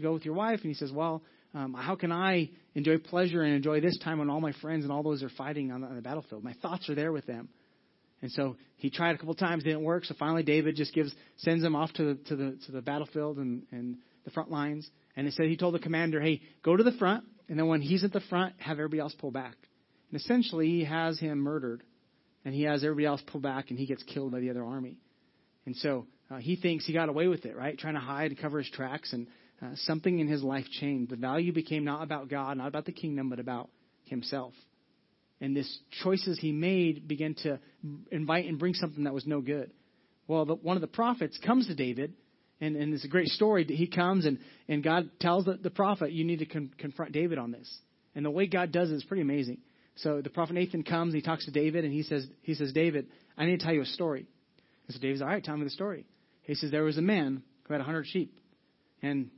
[0.00, 0.60] go with your wife?
[0.62, 1.22] And he says, Well,
[1.54, 4.92] um, how can I enjoy pleasure and enjoy this time when all my friends and
[4.92, 6.42] all those are fighting on the, on the battlefield?
[6.42, 7.48] My thoughts are there with them.
[8.22, 10.04] And so he tried a couple times, didn't work.
[10.04, 13.38] So finally, David just gives sends him off to the to the to the battlefield
[13.38, 14.88] and and the front lines.
[15.16, 17.82] And it said he told the commander, "Hey, go to the front, and then when
[17.82, 19.56] he's at the front, have everybody else pull back."
[20.10, 21.82] And essentially, he has him murdered,
[22.44, 24.98] and he has everybody else pull back, and he gets killed by the other army.
[25.66, 27.76] And so uh, he thinks he got away with it, right?
[27.76, 29.26] Trying to hide and cover his tracks, and
[29.62, 31.10] uh, something in his life changed.
[31.12, 33.70] The value became not about God, not about the kingdom, but about
[34.04, 34.52] himself.
[35.40, 37.58] And this choices he made began to
[38.10, 39.72] invite and bring something that was no good.
[40.28, 42.14] Well, the, one of the prophets comes to David,
[42.60, 43.64] and, and it's a great story.
[43.64, 47.38] He comes and, and God tells the, the prophet, you need to con- confront David
[47.38, 47.68] on this.
[48.14, 49.58] And the way God does it is pretty amazing.
[49.96, 52.72] So the prophet Nathan comes, and he talks to David, and he says, he says,
[52.72, 54.26] David, I need to tell you a story.
[54.86, 56.06] And so David's, all right, tell me the story.
[56.42, 58.38] He says, there was a man who had a hundred sheep.
[59.02, 59.30] And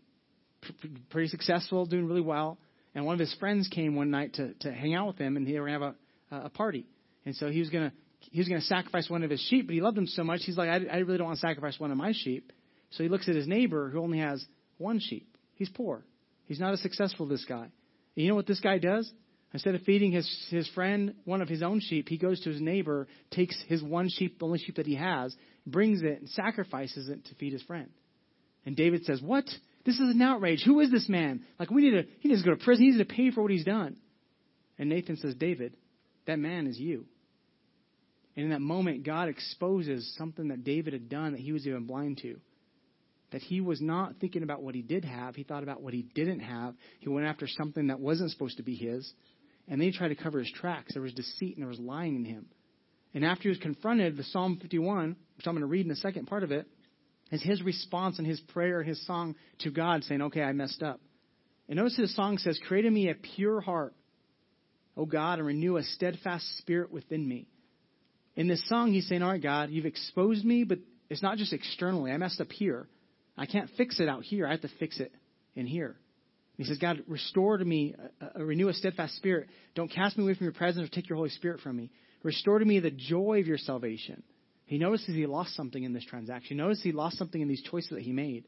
[1.11, 2.59] pretty successful, doing really well.
[2.94, 5.46] And one of his friends came one night to, to hang out with him, and
[5.46, 5.94] they were to have a,
[6.31, 6.87] a party.
[7.27, 7.92] And so he was to
[8.31, 10.57] he was to sacrifice one of his sheep, but he loved him so much, he's
[10.57, 12.53] like, I, I really don't want to sacrifice one of my sheep.
[12.90, 14.44] So he looks at his neighbor who only has
[14.79, 15.37] one sheep.
[15.55, 16.05] He's poor.
[16.46, 17.64] He's not as successful, as this guy.
[17.64, 17.70] And
[18.14, 19.11] you know what this guy does?
[19.53, 22.61] Instead of feeding his, his friend one of his own sheep, he goes to his
[22.61, 25.35] neighbor, takes his one sheep, the only sheep that he has,
[25.66, 27.88] brings it, and sacrifices it to feed his friend.
[28.66, 29.44] And David says, What?
[29.85, 30.62] This is an outrage.
[30.64, 31.44] Who is this man?
[31.59, 32.85] Like, we need to, he needs to go to prison.
[32.85, 33.97] He needs to pay for what he's done.
[34.79, 35.77] And Nathan says, David,
[36.27, 37.05] that man is you.
[38.37, 41.87] And in that moment, God exposes something that David had done that he was even
[41.87, 42.40] blind to.
[43.31, 46.03] That he was not thinking about what he did have, he thought about what he
[46.03, 46.75] didn't have.
[47.01, 49.12] He went after something that wasn't supposed to be his.
[49.68, 50.94] And then he tried to cover his tracks.
[50.94, 52.47] There was deceit and there was lying in him.
[53.14, 55.97] And after he was confronted, the Psalm 51, which I'm going to read in the
[55.97, 56.66] second part of it,
[57.31, 60.83] is his response and his prayer and his song to God, saying, Okay, I messed
[60.83, 61.01] up.
[61.69, 63.95] And notice his song says, Create in me a pure heart,
[64.97, 67.49] O God, and renew a steadfast spirit within me.
[68.37, 71.53] In this song, he's saying, All right, God, you've exposed me, but it's not just
[71.53, 72.11] externally.
[72.11, 72.89] I messed up here.
[73.37, 74.47] I can't fix it out here.
[74.47, 75.13] I have to fix it
[75.55, 75.97] in here.
[76.57, 79.49] He says, God, restore to me, a, a, renew a steadfast spirit.
[79.75, 81.91] Don't cast me away from your presence or take your Holy Spirit from me.
[82.23, 84.23] Restore to me the joy of your salvation.
[84.66, 86.57] He notices he lost something in this transaction.
[86.57, 88.44] He notices he lost something in these choices that he made.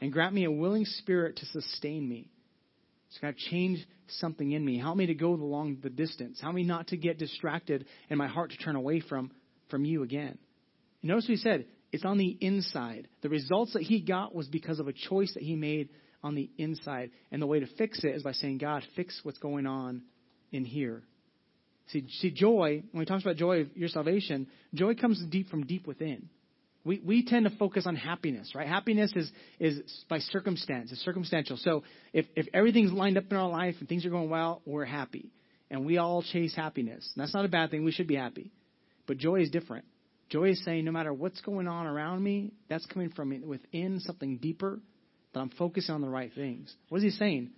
[0.00, 2.28] and grant me a willing spirit to sustain me.
[3.10, 4.78] So God, change something in me.
[4.78, 6.40] Help me to go along the distance.
[6.40, 9.30] Help me not to get distracted and my heart to turn away from,
[9.70, 10.36] from you again.
[11.00, 11.66] And notice what he said.
[11.92, 13.08] It's on the inside.
[13.22, 15.90] The results that he got was because of a choice that he made
[16.24, 17.10] on the inside.
[17.30, 20.02] And the way to fix it is by saying, God, fix what's going on
[20.50, 21.04] in here.
[21.88, 25.66] See, see, joy, when he talks about joy of your salvation, joy comes deep from
[25.66, 26.28] deep within.
[26.84, 28.66] We, we tend to focus on happiness, right?
[28.66, 31.56] Happiness is, is by circumstance, it's circumstantial.
[31.56, 34.84] So if, if everything's lined up in our life and things are going well, we're
[34.84, 35.30] happy.
[35.70, 37.10] And we all chase happiness.
[37.14, 37.84] And that's not a bad thing.
[37.84, 38.50] We should be happy.
[39.06, 39.86] But joy is different.
[40.28, 44.38] Joy is saying no matter what's going on around me, that's coming from within something
[44.38, 44.80] deeper,
[45.32, 46.74] that I'm focusing on the right things.
[46.88, 47.50] What is he saying?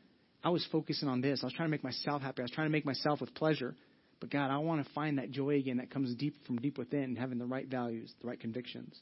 [0.42, 1.40] I was focusing on this.
[1.42, 2.42] I was trying to make myself happy.
[2.42, 3.74] I was trying to make myself with pleasure.
[4.20, 7.16] But God, I want to find that joy again that comes deep from deep within,
[7.16, 8.98] having the right values, the right convictions.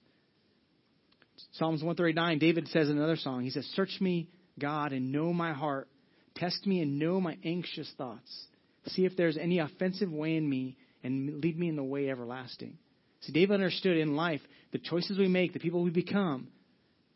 [1.52, 5.52] Psalms 139, David says in another song, he says, Search me, God, and know my
[5.52, 5.88] heart.
[6.36, 8.46] Test me and know my anxious thoughts.
[8.88, 12.78] See if there's any offensive way in me and lead me in the way everlasting.
[13.20, 14.40] See, David understood in life
[14.72, 16.48] the choices we make, the people we become,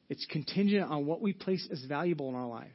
[0.09, 2.69] it's contingent on what we place as valuable in our life.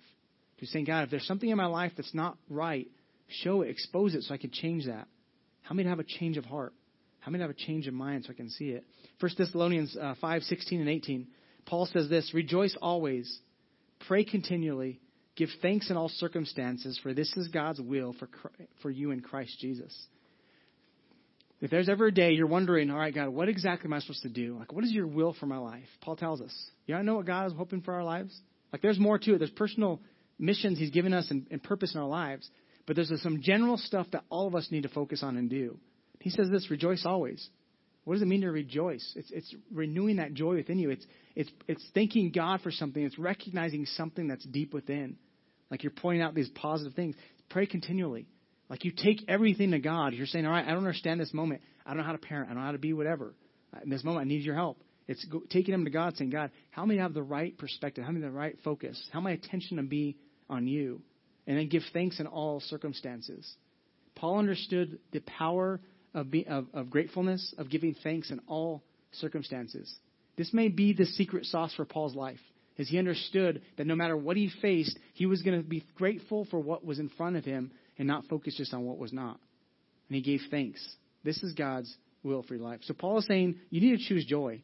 [0.57, 2.87] He's saying, God, if there's something in my life that's not right,
[3.27, 5.07] show it, expose it so I can change that.
[5.61, 6.73] How many have a change of heart?
[7.19, 8.83] How many have a change of mind so I can see it?
[9.19, 11.27] 1 Thessalonians uh, 5, 16 and 18.
[11.65, 13.39] Paul says this Rejoice always,
[14.07, 14.99] pray continually,
[15.35, 18.27] give thanks in all circumstances, for this is God's will for,
[18.81, 19.97] for you in Christ Jesus.
[21.61, 24.23] If there's ever a day you're wondering, all right, God, what exactly am I supposed
[24.23, 24.57] to do?
[24.59, 25.87] Like, what is your will for my life?
[26.01, 26.53] Paul tells us.
[26.87, 28.37] You know what God is hoping for our lives?
[28.73, 29.37] Like, there's more to it.
[29.37, 30.01] There's personal
[30.37, 32.49] missions He's given us and, and purpose in our lives.
[32.85, 35.77] But there's some general stuff that all of us need to focus on and do.
[36.19, 37.49] He says this rejoice always.
[38.03, 39.13] What does it mean to rejoice?
[39.15, 40.89] It's, it's renewing that joy within you.
[40.89, 43.01] It's, it's, it's thanking God for something.
[43.01, 45.17] It's recognizing something that's deep within.
[45.71, 47.15] Like you're pointing out these positive things.
[47.49, 48.27] Pray continually.
[48.69, 50.13] Like you take everything to God.
[50.13, 51.61] You're saying, all right, I don't understand this moment.
[51.85, 52.49] I don't know how to parent.
[52.49, 53.33] I don't know how to be whatever.
[53.73, 54.81] Uh, in this moment, I need your help.
[55.07, 56.51] It's go, taking them to God, saying, God,
[56.85, 58.03] may I have the right perspective?
[58.03, 59.01] May I have the right focus?
[59.11, 60.17] How my attention to be
[60.49, 61.01] on you?
[61.45, 63.51] And then give thanks in all circumstances.
[64.15, 65.81] Paul understood the power
[66.13, 69.93] of, be, of, of gratefulness, of giving thanks in all circumstances.
[70.37, 72.39] This may be the secret sauce for Paul's life,
[72.77, 76.45] as he understood that no matter what he faced, he was going to be grateful
[76.49, 79.39] for what was in front of him and not focus just on what was not.
[80.09, 80.83] And he gave thanks.
[81.23, 82.79] This is God's will for your life.
[82.83, 84.61] So Paul is saying you need to choose joy.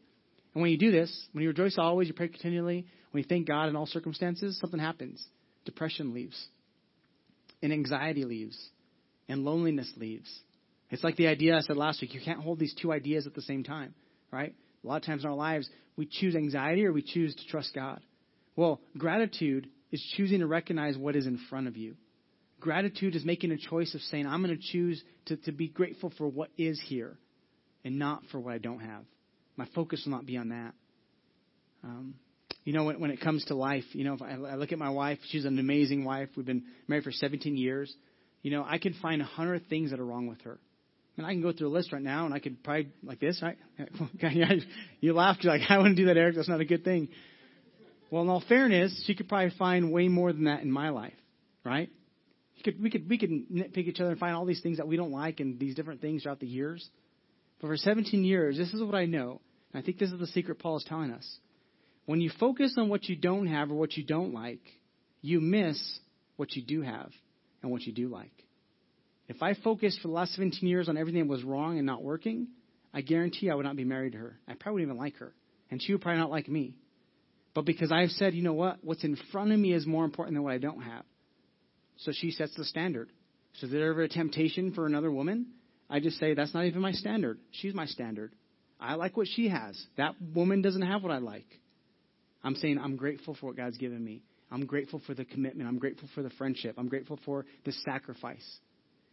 [0.54, 3.48] And when you do this, when you rejoice always, you pray continually, when you thank
[3.48, 5.24] God in all circumstances, something happens.
[5.66, 6.48] Depression leaves,
[7.62, 8.58] and anxiety leaves,
[9.28, 10.30] and loneliness leaves.
[10.90, 13.36] It's like the idea I said last week you can't hold these two ideas at
[13.36, 13.94] the same time,
[14.32, 14.56] right?
[14.84, 17.74] A lot of times in our lives, we choose anxiety or we choose to trust
[17.76, 18.00] God.
[18.56, 21.96] Well, gratitude is choosing to recognize what is in front of you.
[22.60, 26.12] Gratitude is making a choice of saying, I'm going to choose to, to be grateful
[26.18, 27.18] for what is here
[27.86, 29.04] and not for what I don't have.
[29.56, 30.74] My focus will not be on that.
[31.84, 32.16] Um,
[32.70, 34.78] you know, when, when it comes to life, you know, if I, I look at
[34.78, 36.30] my wife, she's an amazing wife.
[36.38, 37.92] We've been married for 17 years.
[38.44, 40.60] You know, I can find a hundred things that are wrong with her.
[41.18, 43.42] And I can go through a list right now, and I could probably like this,
[43.42, 43.58] right?
[45.02, 46.36] you laughed, you're like, I wouldn't do that, Eric.
[46.36, 47.10] That's not a good thing.
[48.12, 51.18] Well, in all fairness, she could probably find way more than that in my life,
[51.64, 51.90] right?
[52.64, 54.96] Could, we could we could nitpick each other and find all these things that we
[54.96, 56.88] don't like and these different things throughout the years.
[57.62, 59.42] But for 17 years, this is what I know.
[59.74, 61.40] And I think this is the secret Paul is telling us.
[62.10, 64.62] When you focus on what you don't have or what you don't like,
[65.22, 65.80] you miss
[66.38, 67.12] what you do have
[67.62, 68.32] and what you do like.
[69.28, 72.02] If I focused for the last 17 years on everything that was wrong and not
[72.02, 72.48] working,
[72.96, 74.40] I guarantee I would not be married to her.
[74.48, 75.36] I probably wouldn't even like her.
[75.70, 76.74] And she would probably not like me.
[77.54, 78.80] But because I've said, you know what?
[78.82, 81.04] What's in front of me is more important than what I don't have.
[81.98, 83.12] So she sets the standard.
[83.60, 85.46] So is there ever a temptation for another woman?
[85.92, 87.38] I just say, that's not even my standard.
[87.52, 88.34] She's my standard.
[88.80, 89.80] I like what she has.
[89.98, 91.46] That woman doesn't have what I like.
[92.44, 94.24] I'm saying I'm grateful for what God's given me.
[94.52, 95.70] I'm grateful for the commitment.
[95.70, 96.76] I'm grateful for the friendship.
[96.78, 98.60] I'm grateful for the sacrifice.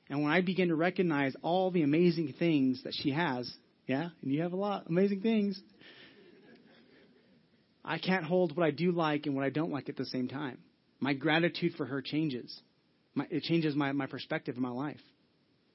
[0.09, 3.51] And when I begin to recognize all the amazing things that she has,
[3.87, 5.61] yeah, and you have a lot amazing things,
[7.85, 10.29] I can't hold what I do like and what I don't like at the same
[10.29, 10.59] time.
[11.01, 12.61] My gratitude for her changes.
[13.15, 15.01] My, it changes my, my perspective in my life.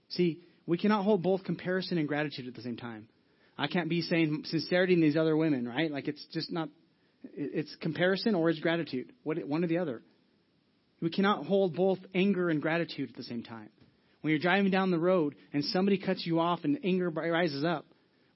[0.10, 3.08] See, we cannot hold both comparison and gratitude at the same time.
[3.58, 5.92] I can't be saying sincerity in these other women, right?
[5.92, 6.70] Like it's just not.
[7.24, 9.12] It's comparison or it's gratitude.
[9.24, 10.02] What one or the other.
[11.02, 13.70] We cannot hold both anger and gratitude at the same time.
[14.22, 17.86] When you're driving down the road and somebody cuts you off and anger rises up,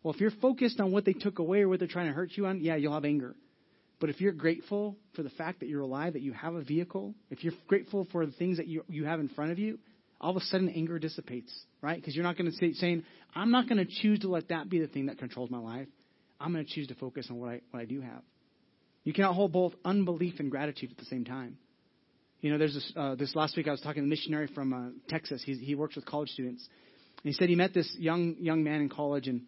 [0.01, 2.31] well, if you're focused on what they took away or what they're trying to hurt
[2.35, 3.35] you on, yeah, you'll have anger.
[3.99, 7.15] But if you're grateful for the fact that you're alive, that you have a vehicle,
[7.29, 9.79] if you're grateful for the things that you, you have in front of you,
[10.19, 11.95] all of a sudden anger dissipates, right?
[11.95, 14.69] Because you're not going to say, saying, I'm not going to choose to let that
[14.69, 15.87] be the thing that controls my life.
[16.39, 18.21] I'm going to choose to focus on what I, what I do have.
[19.05, 21.57] You cannot hold both unbelief and gratitude at the same time.
[22.41, 24.73] You know, there's this, uh, this last week I was talking to a missionary from
[24.73, 25.41] uh, Texas.
[25.45, 26.67] He's, he works with college students.
[27.23, 29.43] And he said he met this young young man in college, and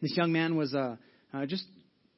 [0.00, 0.96] this young man was uh,
[1.34, 1.64] uh, just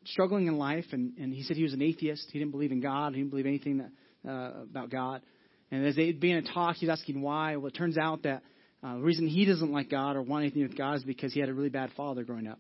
[0.05, 0.85] struggling in life.
[0.93, 2.29] And, and he said he was an atheist.
[2.33, 3.15] He didn't believe in God.
[3.15, 5.23] He didn't believe anything that, uh, about God.
[5.71, 7.57] And as they'd be in a talk, he's asking why.
[7.57, 8.43] Well, it turns out that
[8.83, 11.41] uh, the reason he doesn't like God or want anything with God is because he
[11.41, 12.59] had a really bad father growing up.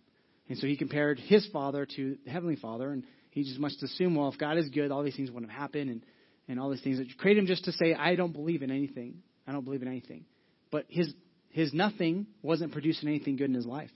[0.48, 4.14] And so he compared his father to the Heavenly Father, and he just must assume,
[4.14, 6.04] well, if God is good, all these things wouldn't have happened, and,
[6.48, 6.98] and all these things.
[6.98, 9.22] That create him just to say, I don't believe in anything.
[9.46, 10.26] I don't believe in anything.
[10.70, 11.12] But his
[11.48, 13.90] his nothing wasn't producing anything good in his life.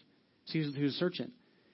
[0.47, 1.33] So he was, he was searching.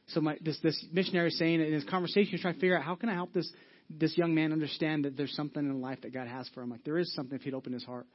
[0.08, 2.82] So my, this this missionary is saying in his conversation, he's trying to figure out
[2.82, 3.48] how can I help this
[3.88, 6.70] this young man understand that there's something in life that God has for him.
[6.70, 8.06] Like there is something if he'd open his heart.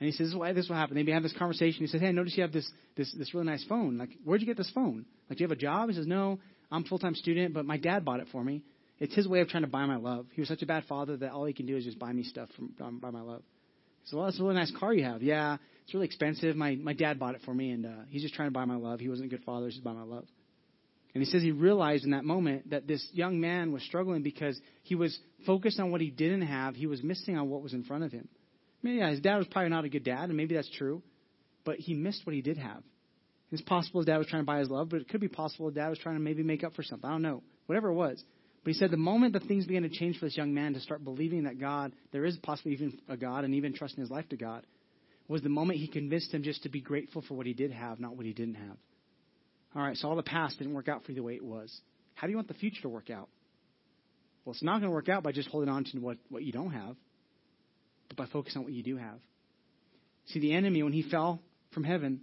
[0.00, 1.80] And he says, "Why this will happen?" Maybe have this conversation.
[1.80, 3.98] He says, "Hey, I notice you have this this this really nice phone.
[3.98, 5.04] Like, where'd you get this phone?
[5.28, 6.38] Like, do you have a job?" He says, "No,
[6.70, 8.62] I'm a full time student, but my dad bought it for me.
[9.00, 10.26] It's his way of trying to buy my love.
[10.32, 12.22] He was such a bad father that all he can do is just buy me
[12.22, 13.42] stuff from um, buy my love."
[14.04, 15.22] Says, "Well, that's a really nice car you have.
[15.22, 16.54] Yeah, it's really expensive.
[16.54, 18.76] My my dad bought it for me, and uh, he's just trying to buy my
[18.76, 19.00] love.
[19.00, 20.26] He wasn't a good father; he's just buy my love."
[21.14, 24.60] And he says he realized in that moment that this young man was struggling because
[24.82, 26.76] he was focused on what he didn't have.
[26.76, 28.28] He was missing on what was in front of him.
[28.82, 31.02] Mean, yeah, his dad was probably not a good dad, and maybe that's true,
[31.64, 32.82] but he missed what he did have.
[33.50, 35.66] It's possible his dad was trying to buy his love, but it could be possible
[35.66, 37.08] his dad was trying to maybe make up for something.
[37.08, 37.42] I don't know.
[37.66, 38.22] Whatever it was.
[38.62, 40.80] But he said the moment that things began to change for this young man to
[40.80, 44.28] start believing that God, there is possibly even a God, and even trusting his life
[44.28, 44.66] to God,
[45.28, 48.00] was the moment he convinced him just to be grateful for what he did have,
[48.00, 48.76] not what he didn't have.
[49.74, 51.74] All right, so all the past didn't work out for you the way it was.
[52.14, 53.28] How do you want the future to work out?
[54.44, 56.52] Well, it's not going to work out by just holding on to what, what you
[56.52, 56.96] don't have,
[58.08, 59.18] but by focusing on what you do have.
[60.26, 61.40] See, the enemy, when he fell
[61.72, 62.20] from heaven,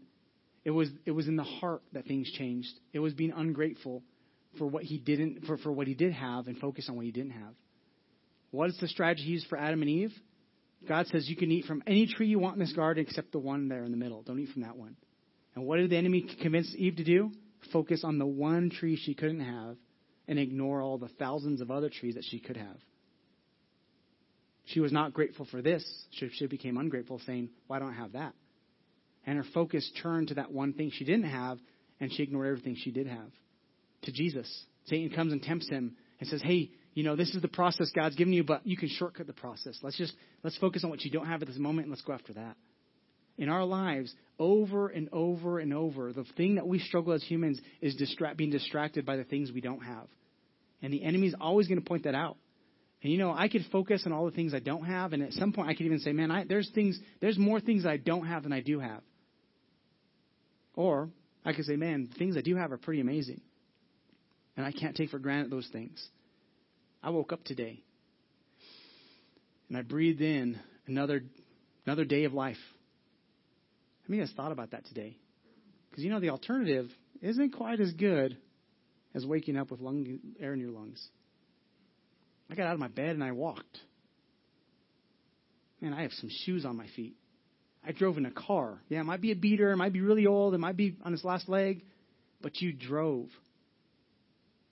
[0.63, 2.69] it was, it was in the heart that things changed.
[2.93, 4.03] It was being ungrateful
[4.57, 7.11] for what he didn't for, for what he did have and focus on what he
[7.11, 7.53] didn't have.
[8.51, 10.13] What is the strategy used for Adam and Eve?
[10.87, 13.39] God says you can eat from any tree you want in this garden except the
[13.39, 14.21] one there in the middle.
[14.21, 14.95] Don't eat from that one.
[15.55, 17.31] And what did the enemy convince Eve to do?
[17.73, 19.77] Focus on the one tree she couldn't have
[20.27, 22.77] and ignore all the thousands of other trees that she could have.
[24.65, 25.83] She was not grateful for this.
[26.11, 28.33] She, she became ungrateful, saying, Why don't I have that?
[29.25, 31.59] And her focus turned to that one thing she didn't have,
[31.99, 33.31] and she ignored everything she did have.
[34.03, 34.65] To Jesus.
[34.85, 38.15] Satan comes and tempts him and says, Hey, you know, this is the process God's
[38.15, 39.77] given you, but you can shortcut the process.
[39.81, 42.13] Let's just let's focus on what you don't have at this moment and let's go
[42.13, 42.55] after that.
[43.37, 47.59] In our lives, over and over and over, the thing that we struggle as humans
[47.81, 50.07] is distract, being distracted by the things we don't have.
[50.81, 52.37] And the enemy's always going to point that out.
[53.05, 55.31] And you know, I could focus on all the things I don't have, and at
[55.33, 58.25] some point I could even say, man, I, there's things, there's more things I don't
[58.25, 59.03] have than I do have.
[60.73, 61.11] Or
[61.45, 63.41] I could say, man, things I do have are pretty amazing.
[64.57, 66.03] And I can't take for granted those things.
[67.03, 67.83] I woke up today
[69.69, 71.21] and I breathed in another
[71.85, 72.57] another day of life.
[74.09, 75.15] Of you guys thought about that today?
[75.91, 76.89] Because you know the alternative
[77.21, 78.35] isn't quite as good
[79.13, 81.07] as waking up with lung, air in your lungs.
[82.49, 83.79] I got out of my bed and I walked.
[85.81, 87.15] Man, I have some shoes on my feet.
[87.85, 88.79] I drove in a car.
[88.89, 91.13] Yeah, it might be a beater, it might be really old, it might be on
[91.13, 91.83] its last leg,
[92.41, 93.27] but you drove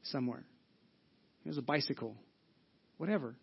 [0.04, 0.44] somewhere.
[1.46, 2.16] It was a bicycle.
[2.98, 3.36] Whatever.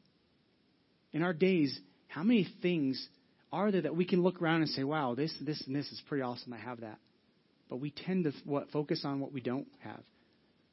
[1.13, 3.09] In our days, how many things
[3.53, 6.01] are there that we can look around and say, wow, this, this, and this is
[6.09, 6.53] pretty awesome.
[6.53, 6.99] I have that.
[7.69, 10.01] But we tend to what, focus on what we don't have.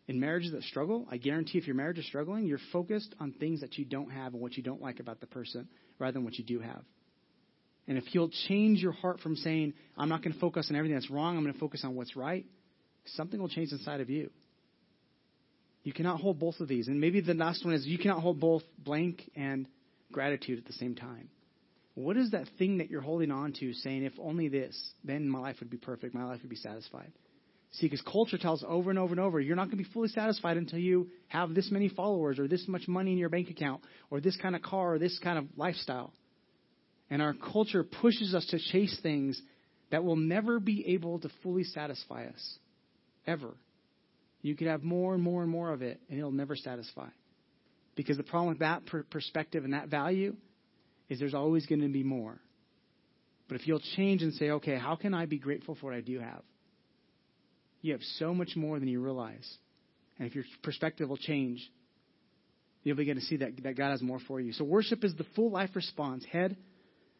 [0.07, 3.61] In marriages that struggle, I guarantee if your marriage is struggling, you're focused on things
[3.61, 5.67] that you don't have and what you don't like about the person
[5.99, 6.81] rather than what you do have.
[7.87, 10.95] And if you'll change your heart from saying, I'm not going to focus on everything
[10.95, 12.45] that's wrong, I'm going to focus on what's right,
[13.05, 14.29] something will change inside of you.
[15.83, 16.87] You cannot hold both of these.
[16.87, 19.67] And maybe the last one is you cannot hold both blank and
[20.11, 21.29] gratitude at the same time.
[21.95, 25.39] What is that thing that you're holding on to saying, if only this, then my
[25.39, 27.11] life would be perfect, my life would be satisfied?
[27.77, 30.07] See, because culture tells over and over and over, you're not going to be fully
[30.07, 33.83] satisfied until you have this many followers or this much money in your bank account
[34.09, 36.11] or this kind of car or this kind of lifestyle.
[37.11, 39.39] And our culture pushes us to chase things
[39.91, 42.57] that will never be able to fully satisfy us.
[43.27, 43.53] Ever.
[44.41, 47.09] You could have more and more and more of it, and it'll never satisfy.
[47.95, 50.35] Because the problem with that per- perspective and that value
[51.09, 52.39] is there's always going to be more.
[53.47, 56.01] But if you'll change and say, okay, how can I be grateful for what I
[56.01, 56.41] do have?
[57.81, 59.47] You have so much more than you realize.
[60.17, 61.69] And if your perspective will change,
[62.83, 64.53] you'll begin to see that, that God has more for you.
[64.53, 66.57] So worship is the full life response, head,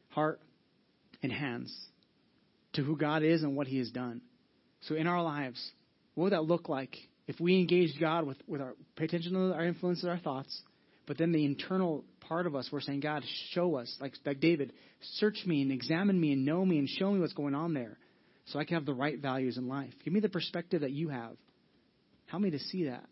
[0.09, 0.39] heart,
[1.21, 1.75] and hands
[2.73, 4.21] to who God is and what He has done.
[4.81, 5.59] So in our lives,
[6.15, 6.95] what would that look like
[7.27, 10.61] if we engage God with, with our pay attention to our influences, our thoughts,
[11.05, 14.73] but then the internal part of us, we're saying, God, show us, like, like David,
[15.15, 17.97] search me and examine me and know me and show me what's going on there
[18.47, 19.93] so I can have the right values in life.
[20.03, 21.35] Give me the perspective that you have.
[22.27, 23.05] Help me to see that.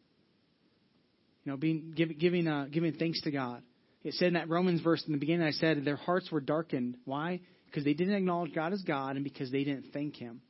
[1.43, 3.61] You know, being giving giving, uh, giving thanks to God.
[4.03, 6.97] It said in that Romans verse in the beginning, I said their hearts were darkened.
[7.05, 7.41] Why?
[7.65, 10.41] Because they didn't acknowledge God as God and because they didn't thank Him.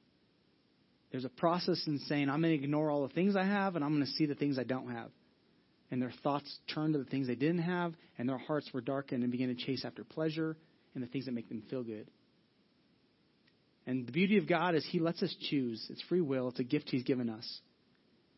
[1.12, 3.86] There's a process in saying, I'm going to ignore all the things I have and
[3.86, 5.12] I'm going to see the things I don't have.
[5.90, 9.22] And their thoughts turned to the things they didn't have, and their hearts were darkened
[9.22, 10.58] and began to chase after pleasure
[10.94, 12.08] and the things that make them feel good.
[13.88, 15.86] And the beauty of God is He lets us choose.
[15.90, 17.60] It's free will, it's a gift He's given us.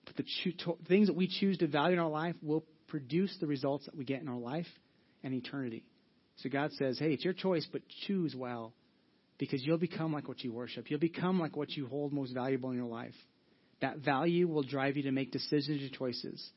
[0.06, 0.26] But the
[0.58, 3.96] cho- things that we choose to value in our life will produce the results that
[3.96, 4.68] we get in our life
[5.24, 5.84] and eternity.
[6.38, 8.74] So God says, hey, it's your choice, but choose well
[9.38, 10.90] because you'll become like what you worship.
[10.90, 13.16] You'll become like what you hold most valuable in your life.
[13.82, 16.50] That value will drive you to make decisions and choices.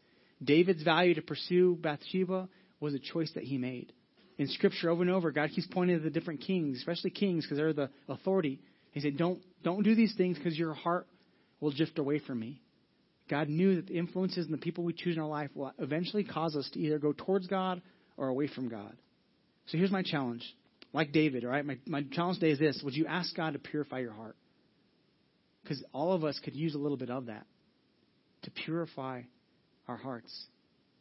[0.42, 3.92] David's value to pursue Bathsheba was a choice that he made.
[4.38, 7.58] In Scripture, over and over, God keeps pointing to the different kings, especially kings, because
[7.58, 8.60] they're the authority.
[8.92, 11.06] He said, "Don't don't do these things because your heart
[11.60, 12.60] will drift away from me."
[13.28, 16.24] God knew that the influences and the people we choose in our life will eventually
[16.24, 17.80] cause us to either go towards God
[18.16, 18.96] or away from God.
[19.66, 20.42] So here's my challenge.
[20.92, 21.64] Like David, all right?
[21.64, 24.36] My, my challenge today is this Would you ask God to purify your heart?
[25.62, 27.46] Because all of us could use a little bit of that
[28.42, 29.22] to purify
[29.86, 30.46] our hearts.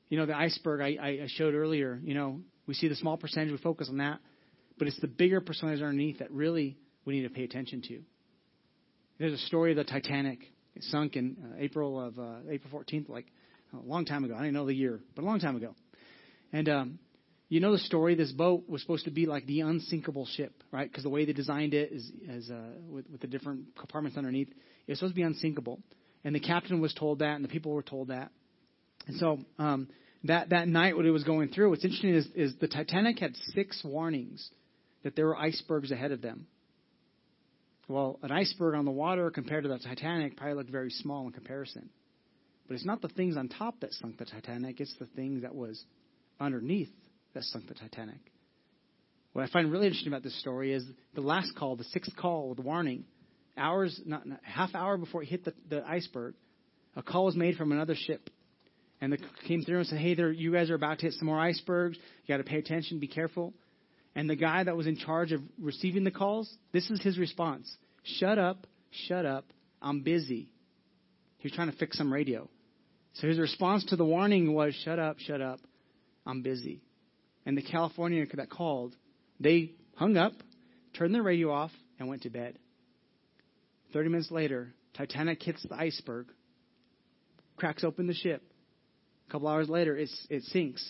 [0.09, 3.51] You know, the iceberg I, I showed earlier, you know, we see the small percentage,
[3.51, 4.19] we focus on that,
[4.77, 6.77] but it's the bigger percentage underneath that really
[7.09, 8.01] we need to pay attention to.
[9.17, 10.41] There's a story of the Titanic.
[10.75, 13.25] It sunk in uh, April of uh, April 14th, like
[13.73, 14.35] a long time ago.
[14.35, 15.73] I didn't know the year, but a long time ago.
[16.53, 16.99] And um,
[17.49, 18.13] you know the story.
[18.13, 20.87] This boat was supposed to be like the unsinkable ship, right?
[20.87, 24.49] Because the way they designed it is, is uh, with, with the different compartments underneath,
[24.49, 25.79] it was supposed to be unsinkable.
[26.23, 28.29] And the captain was told that, and the people were told that.
[29.07, 29.87] And so um,
[30.25, 33.35] that that night, what it was going through, what's interesting is, is the Titanic had
[33.55, 34.47] six warnings
[35.03, 36.45] that there were icebergs ahead of them.
[37.89, 41.33] Well, an iceberg on the water compared to the Titanic probably looked very small in
[41.33, 41.89] comparison.
[42.67, 45.55] But it's not the things on top that sunk the Titanic, it's the things that
[45.55, 45.83] was
[46.39, 46.91] underneath
[47.33, 48.19] that sunk the Titanic.
[49.33, 50.85] What I find really interesting about this story is
[51.15, 53.05] the last call, the sixth call with warning,
[53.57, 56.35] hours, not, not half hour before it hit the, the iceberg,
[56.95, 58.29] a call was made from another ship.
[59.01, 59.17] And they
[59.47, 61.97] came through and said, hey, there, you guys are about to hit some more icebergs.
[62.25, 63.53] You got to pay attention, be careful.
[64.19, 67.73] And the guy that was in charge of receiving the calls, this is his response
[68.03, 68.67] Shut up,
[69.07, 69.45] shut up,
[69.81, 70.49] I'm busy.
[71.37, 72.49] He was trying to fix some radio.
[73.13, 75.61] So his response to the warning was, Shut up, shut up,
[76.25, 76.81] I'm busy.
[77.45, 78.93] And the Californian that called,
[79.39, 80.33] they hung up,
[80.97, 82.59] turned their radio off, and went to bed.
[83.93, 86.27] 30 minutes later, Titanic hits the iceberg,
[87.55, 88.43] cracks open the ship.
[89.29, 90.85] A couple hours later, it sinks.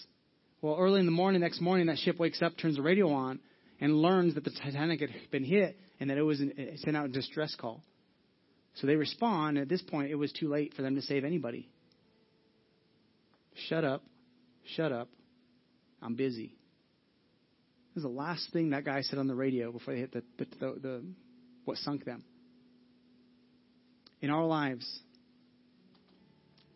[0.61, 3.39] Well, early in the morning, next morning, that ship wakes up, turns the radio on,
[3.79, 7.05] and learns that the Titanic had been hit and that it was it sent out
[7.05, 7.81] a distress call.
[8.75, 9.57] So they respond.
[9.57, 11.69] At this point, it was too late for them to save anybody.
[13.67, 14.03] Shut up.
[14.75, 15.09] Shut up.
[16.01, 16.55] I'm busy.
[17.93, 20.23] This is the last thing that guy said on the radio before they hit the,
[20.37, 21.03] the, the, the
[21.65, 22.23] what sunk them.
[24.21, 24.85] In our lives,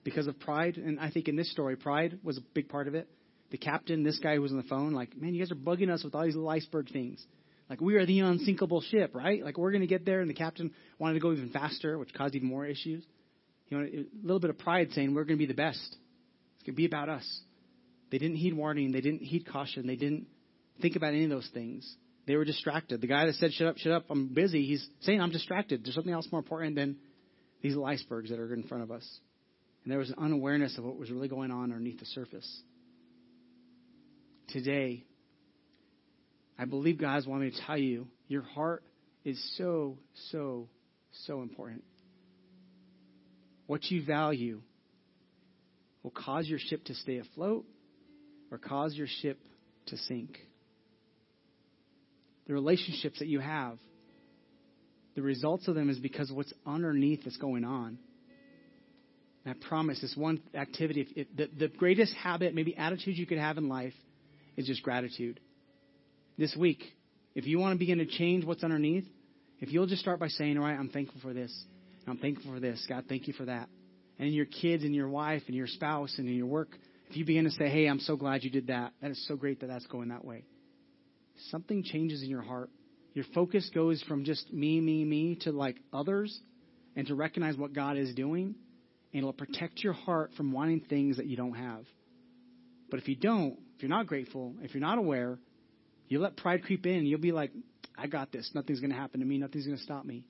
[0.05, 2.95] because of pride, and I think in this story, pride was a big part of
[2.95, 3.09] it
[3.53, 5.91] the captain, this guy who was on the phone, like, man, you guys are bugging
[5.91, 7.23] us with all these little iceberg things.
[7.69, 9.45] Like, we are the unsinkable ship, right?
[9.45, 10.21] Like, we're going to get there.
[10.21, 13.05] And the captain wanted to go even faster, which caused even more issues.
[13.69, 15.85] You know, a little bit of pride saying we're going to be the best.
[15.85, 17.41] It's going to be about us.
[18.09, 18.91] They didn't heed warning.
[18.91, 19.85] They didn't heed caution.
[19.85, 20.25] They didn't
[20.81, 21.95] think about any of those things.
[22.25, 23.01] They were distracted.
[23.01, 25.85] The guy that said, shut up, shut up, I'm busy, he's saying, I'm distracted.
[25.85, 26.95] There's something else more important than
[27.61, 29.07] these little icebergs that are in front of us.
[29.83, 32.63] And there was an unawareness of what was really going on underneath the surface
[34.53, 35.03] today,
[36.57, 38.83] I believe God's wanting me to tell you your heart
[39.25, 39.97] is so,
[40.31, 40.69] so,
[41.25, 41.83] so important.
[43.67, 44.61] What you value
[46.03, 47.65] will cause your ship to stay afloat
[48.51, 49.39] or cause your ship
[49.87, 50.37] to sink.
[52.47, 53.79] The relationships that you have,
[55.15, 57.97] the results of them is because of what's underneath that's going on.
[59.45, 63.25] And I promise this one activity, if, if the, the greatest habit, maybe attitude you
[63.25, 63.93] could have in life
[64.57, 65.39] is just gratitude.
[66.37, 66.83] This week,
[67.35, 69.05] if you want to begin to change what's underneath,
[69.59, 71.53] if you'll just start by saying, All right, I'm thankful for this.
[72.07, 72.85] I'm thankful for this.
[72.89, 73.69] God, thank you for that.
[74.19, 76.77] And your kids and your wife and your spouse and in your work
[77.13, 79.35] if you begin to say, hey, I'm so glad you did that, that is so
[79.35, 80.45] great that that's going that way,
[81.51, 82.71] something changes in your heart.
[83.13, 86.35] Your focus goes from just me, me, me to like others
[86.95, 88.55] and to recognize what God is doing,
[89.13, 91.85] and it'll protect your heart from wanting things that you don't have.
[92.89, 95.37] But if you don't, you're not grateful, if you're not aware,
[96.07, 97.51] you let pride creep in, you'll be like,
[97.97, 98.49] I got this.
[98.55, 99.37] Nothing's going to happen to me.
[99.37, 100.25] Nothing's going to stop me.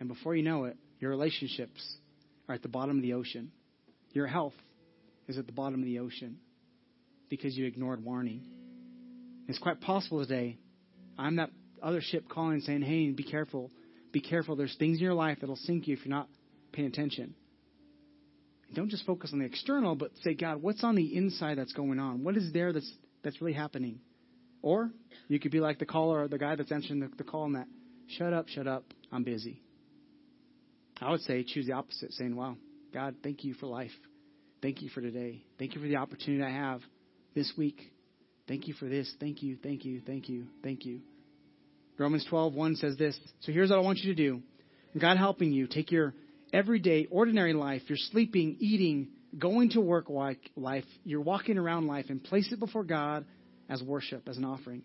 [0.00, 1.80] And before you know it, your relationships
[2.48, 3.52] are at the bottom of the ocean.
[4.12, 4.54] Your health
[5.28, 6.38] is at the bottom of the ocean
[7.30, 8.42] because you ignored warning.
[9.48, 10.58] It's quite possible today.
[11.18, 11.50] I'm that
[11.82, 13.70] other ship calling saying, hey, be careful.
[14.12, 14.56] Be careful.
[14.56, 16.28] There's things in your life that'll sink you if you're not
[16.72, 17.34] paying attention.
[18.74, 21.98] Don't just focus on the external, but say, God, what's on the inside that's going
[21.98, 22.24] on?
[22.24, 22.90] What is there that's,
[23.22, 24.00] that's really happening?
[24.62, 24.90] Or
[25.28, 27.56] you could be like the caller or the guy that's answering the, the call and
[27.56, 27.66] that,
[28.16, 29.60] shut up, shut up, I'm busy.
[31.00, 32.56] I would say choose the opposite, saying, wow,
[32.94, 33.90] God, thank you for life.
[34.62, 35.42] Thank you for today.
[35.58, 36.80] Thank you for the opportunity I have
[37.34, 37.92] this week.
[38.46, 39.12] Thank you for this.
[39.18, 41.00] Thank you, thank you, thank you, thank you.
[41.98, 43.18] Romans 12, 1 says this.
[43.40, 44.42] So here's what I want you to do.
[44.98, 46.14] God helping you, take your
[46.52, 50.06] everyday, ordinary life, your sleeping, eating, going to work
[50.56, 53.24] life, you're walking around life, and place it before God
[53.68, 54.82] as worship, as an offering.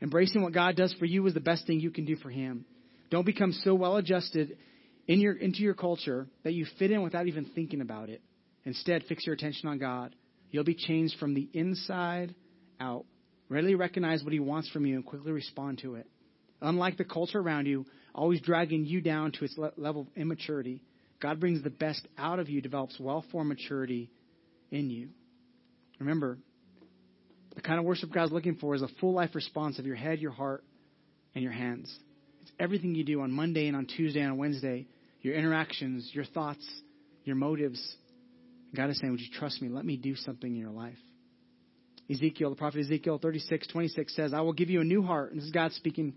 [0.00, 2.64] Embracing what God does for you is the best thing you can do for Him.
[3.10, 4.56] Don't become so well adjusted
[5.06, 8.22] in your, into your culture that you fit in without even thinking about it.
[8.64, 10.14] Instead, fix your attention on God.
[10.50, 12.34] You'll be changed from the inside
[12.80, 13.04] out.
[13.48, 16.06] Readily recognize what He wants from you and quickly respond to it.
[16.60, 17.84] Unlike the culture around you,
[18.16, 20.82] always dragging you down to its level of immaturity,
[21.20, 24.10] God brings the best out of you, develops well formed maturity
[24.70, 25.10] in you.
[26.00, 26.38] Remember,
[27.54, 30.18] the kind of worship God's looking for is a full life response of your head,
[30.18, 30.64] your heart,
[31.34, 31.94] and your hands.
[32.42, 34.86] It's everything you do on Monday and on Tuesday and on Wednesday,
[35.22, 36.66] your interactions, your thoughts,
[37.24, 37.80] your motives.
[38.74, 39.68] God is saying, Would you trust me?
[39.68, 40.98] Let me do something in your life.
[42.10, 45.32] Ezekiel, the prophet Ezekiel 36, 26 says, I will give you a new heart.
[45.32, 46.14] And this is God speaking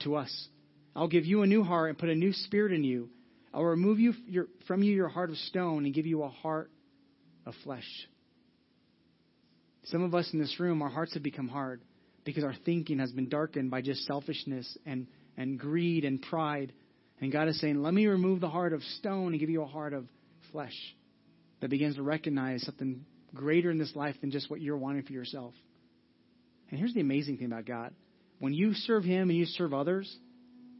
[0.00, 0.48] to us.
[0.94, 3.08] I'll give you a new heart and put a new spirit in you.
[3.52, 6.70] I'll remove you your, from you your heart of stone and give you a heart
[7.46, 7.86] of flesh.
[9.84, 11.80] Some of us in this room, our hearts have become hard
[12.24, 16.72] because our thinking has been darkened by just selfishness and, and greed and pride.
[17.20, 19.66] And God is saying, Let me remove the heart of stone and give you a
[19.66, 20.06] heart of
[20.52, 20.76] flesh
[21.60, 25.12] that begins to recognize something greater in this life than just what you're wanting for
[25.12, 25.54] yourself.
[26.70, 27.92] And here's the amazing thing about God
[28.38, 30.14] when you serve Him and you serve others,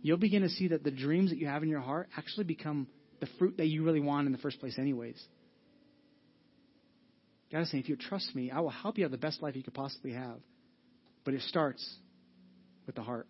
[0.02, 2.86] you'll begin to see that the dreams that you have in your heart actually become
[3.20, 5.22] the fruit that you really want in the first place, anyways.
[7.52, 9.56] God is saying, if you trust me, I will help you have the best life
[9.56, 10.38] you could possibly have.
[11.24, 11.84] But it starts
[12.86, 13.26] with the heart.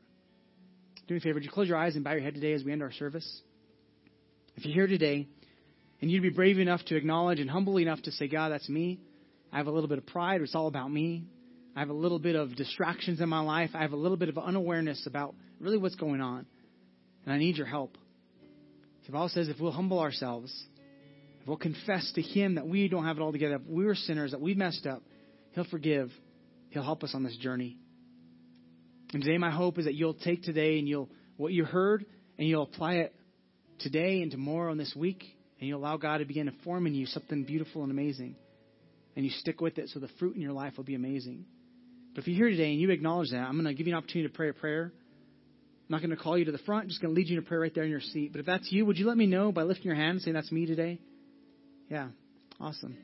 [1.08, 2.62] Do me a favor, would you close your eyes and bow your head today as
[2.62, 3.42] we end our service?
[4.56, 5.26] If you're here today
[6.00, 9.00] and you'd be brave enough to acknowledge and humble enough to say, God, that's me.
[9.52, 10.40] I have a little bit of pride.
[10.40, 11.24] It's all about me.
[11.74, 13.70] I have a little bit of distractions in my life.
[13.74, 16.46] I have a little bit of unawareness about really what's going on.
[17.24, 17.96] And I need your help.
[19.06, 20.54] The Bible says if we'll humble ourselves,
[21.42, 24.30] if we'll confess to Him that we don't have it all together, if we're sinners,
[24.30, 25.02] that we messed up,
[25.52, 26.12] He'll forgive.
[26.68, 27.76] He'll help us on this journey.
[29.12, 32.06] And today, my hope is that you'll take today and you'll what you heard
[32.38, 33.14] and you'll apply it
[33.80, 35.24] today and tomorrow and this week,
[35.58, 38.36] and you'll allow God to begin to form in you something beautiful and amazing.
[39.16, 41.46] And you stick with it so the fruit in your life will be amazing.
[42.14, 43.98] But if you're here today and you acknowledge that, I'm going to give you an
[43.98, 44.92] opportunity to pray a prayer.
[45.90, 47.36] I'm not going to call you to the front, I'm just going to lead you
[47.36, 48.30] in a prayer right there in your seat.
[48.30, 50.34] But if that's you, would you let me know by lifting your hand and saying,
[50.34, 51.00] That's me today?
[51.88, 52.10] Yeah.
[52.60, 52.96] Awesome.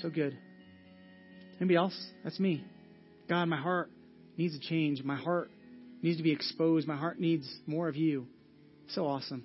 [0.00, 0.38] So good.
[1.58, 2.06] Anybody else?
[2.22, 2.64] That's me.
[3.28, 3.90] God, my heart
[4.36, 5.02] needs to change.
[5.02, 5.50] My heart
[6.02, 6.86] needs to be exposed.
[6.86, 8.28] My heart needs more of you.
[8.90, 9.44] So awesome.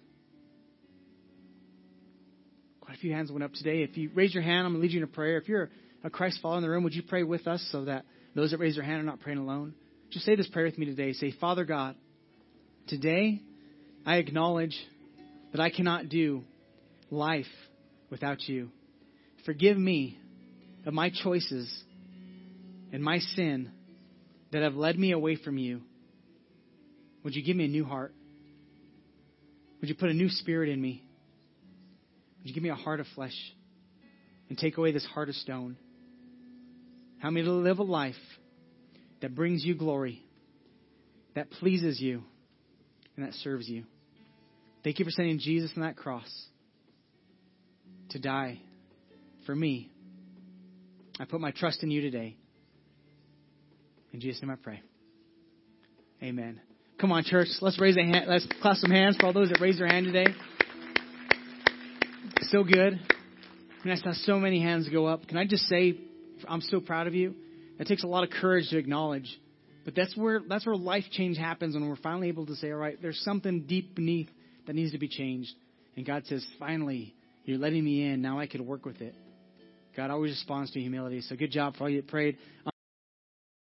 [2.81, 3.81] Quite a few hands went up today.
[3.81, 5.37] If you raise your hand, I'm going to lead you in a prayer.
[5.37, 5.71] If you're
[6.03, 8.05] a Christ follower in the room, would you pray with us so that
[8.35, 9.73] those that raise their hand are not praying alone?
[10.11, 11.13] Just say this prayer with me today.
[11.13, 11.95] Say, Father God,
[12.87, 13.41] today
[14.05, 14.77] I acknowledge
[15.51, 16.43] that I cannot do
[17.09, 17.45] life
[18.09, 18.69] without you.
[19.45, 20.17] Forgive me
[20.85, 21.83] of my choices
[22.91, 23.71] and my sin
[24.51, 25.81] that have led me away from you.
[27.23, 28.13] Would you give me a new heart?
[29.79, 31.03] Would you put a new spirit in me?
[32.39, 33.35] Would you give me a heart of flesh
[34.49, 35.77] and take away this heart of stone?
[37.19, 38.15] Help me to live a life
[39.21, 40.23] that brings you glory,
[41.35, 42.23] that pleases you,
[43.21, 43.83] and that serves you.
[44.83, 46.29] Thank you for sending Jesus on that cross
[48.09, 48.59] to die
[49.45, 49.91] for me.
[51.19, 52.35] I put my trust in you today.
[54.11, 54.81] In Jesus' name I pray.
[56.23, 56.59] Amen.
[56.99, 57.47] Come on, church.
[57.61, 58.25] Let's raise a hand.
[58.27, 60.33] Let's clap some hands for all those that raised their hand today.
[62.49, 62.99] So good.
[63.83, 65.27] And I saw so many hands go up.
[65.27, 65.95] Can I just say,
[66.47, 67.35] I'm so proud of you.
[67.79, 69.39] It takes a lot of courage to acknowledge.
[69.83, 72.77] But that's where that's where life change happens when we're finally able to say, all
[72.77, 74.29] right, there's something deep beneath
[74.67, 75.51] that needs to be changed.
[75.95, 77.15] And God says, finally,
[77.45, 78.21] you're letting me in.
[78.21, 79.15] Now I can work with it.
[79.95, 81.21] God always responds to humility.
[81.21, 82.37] So good job for all you prayed.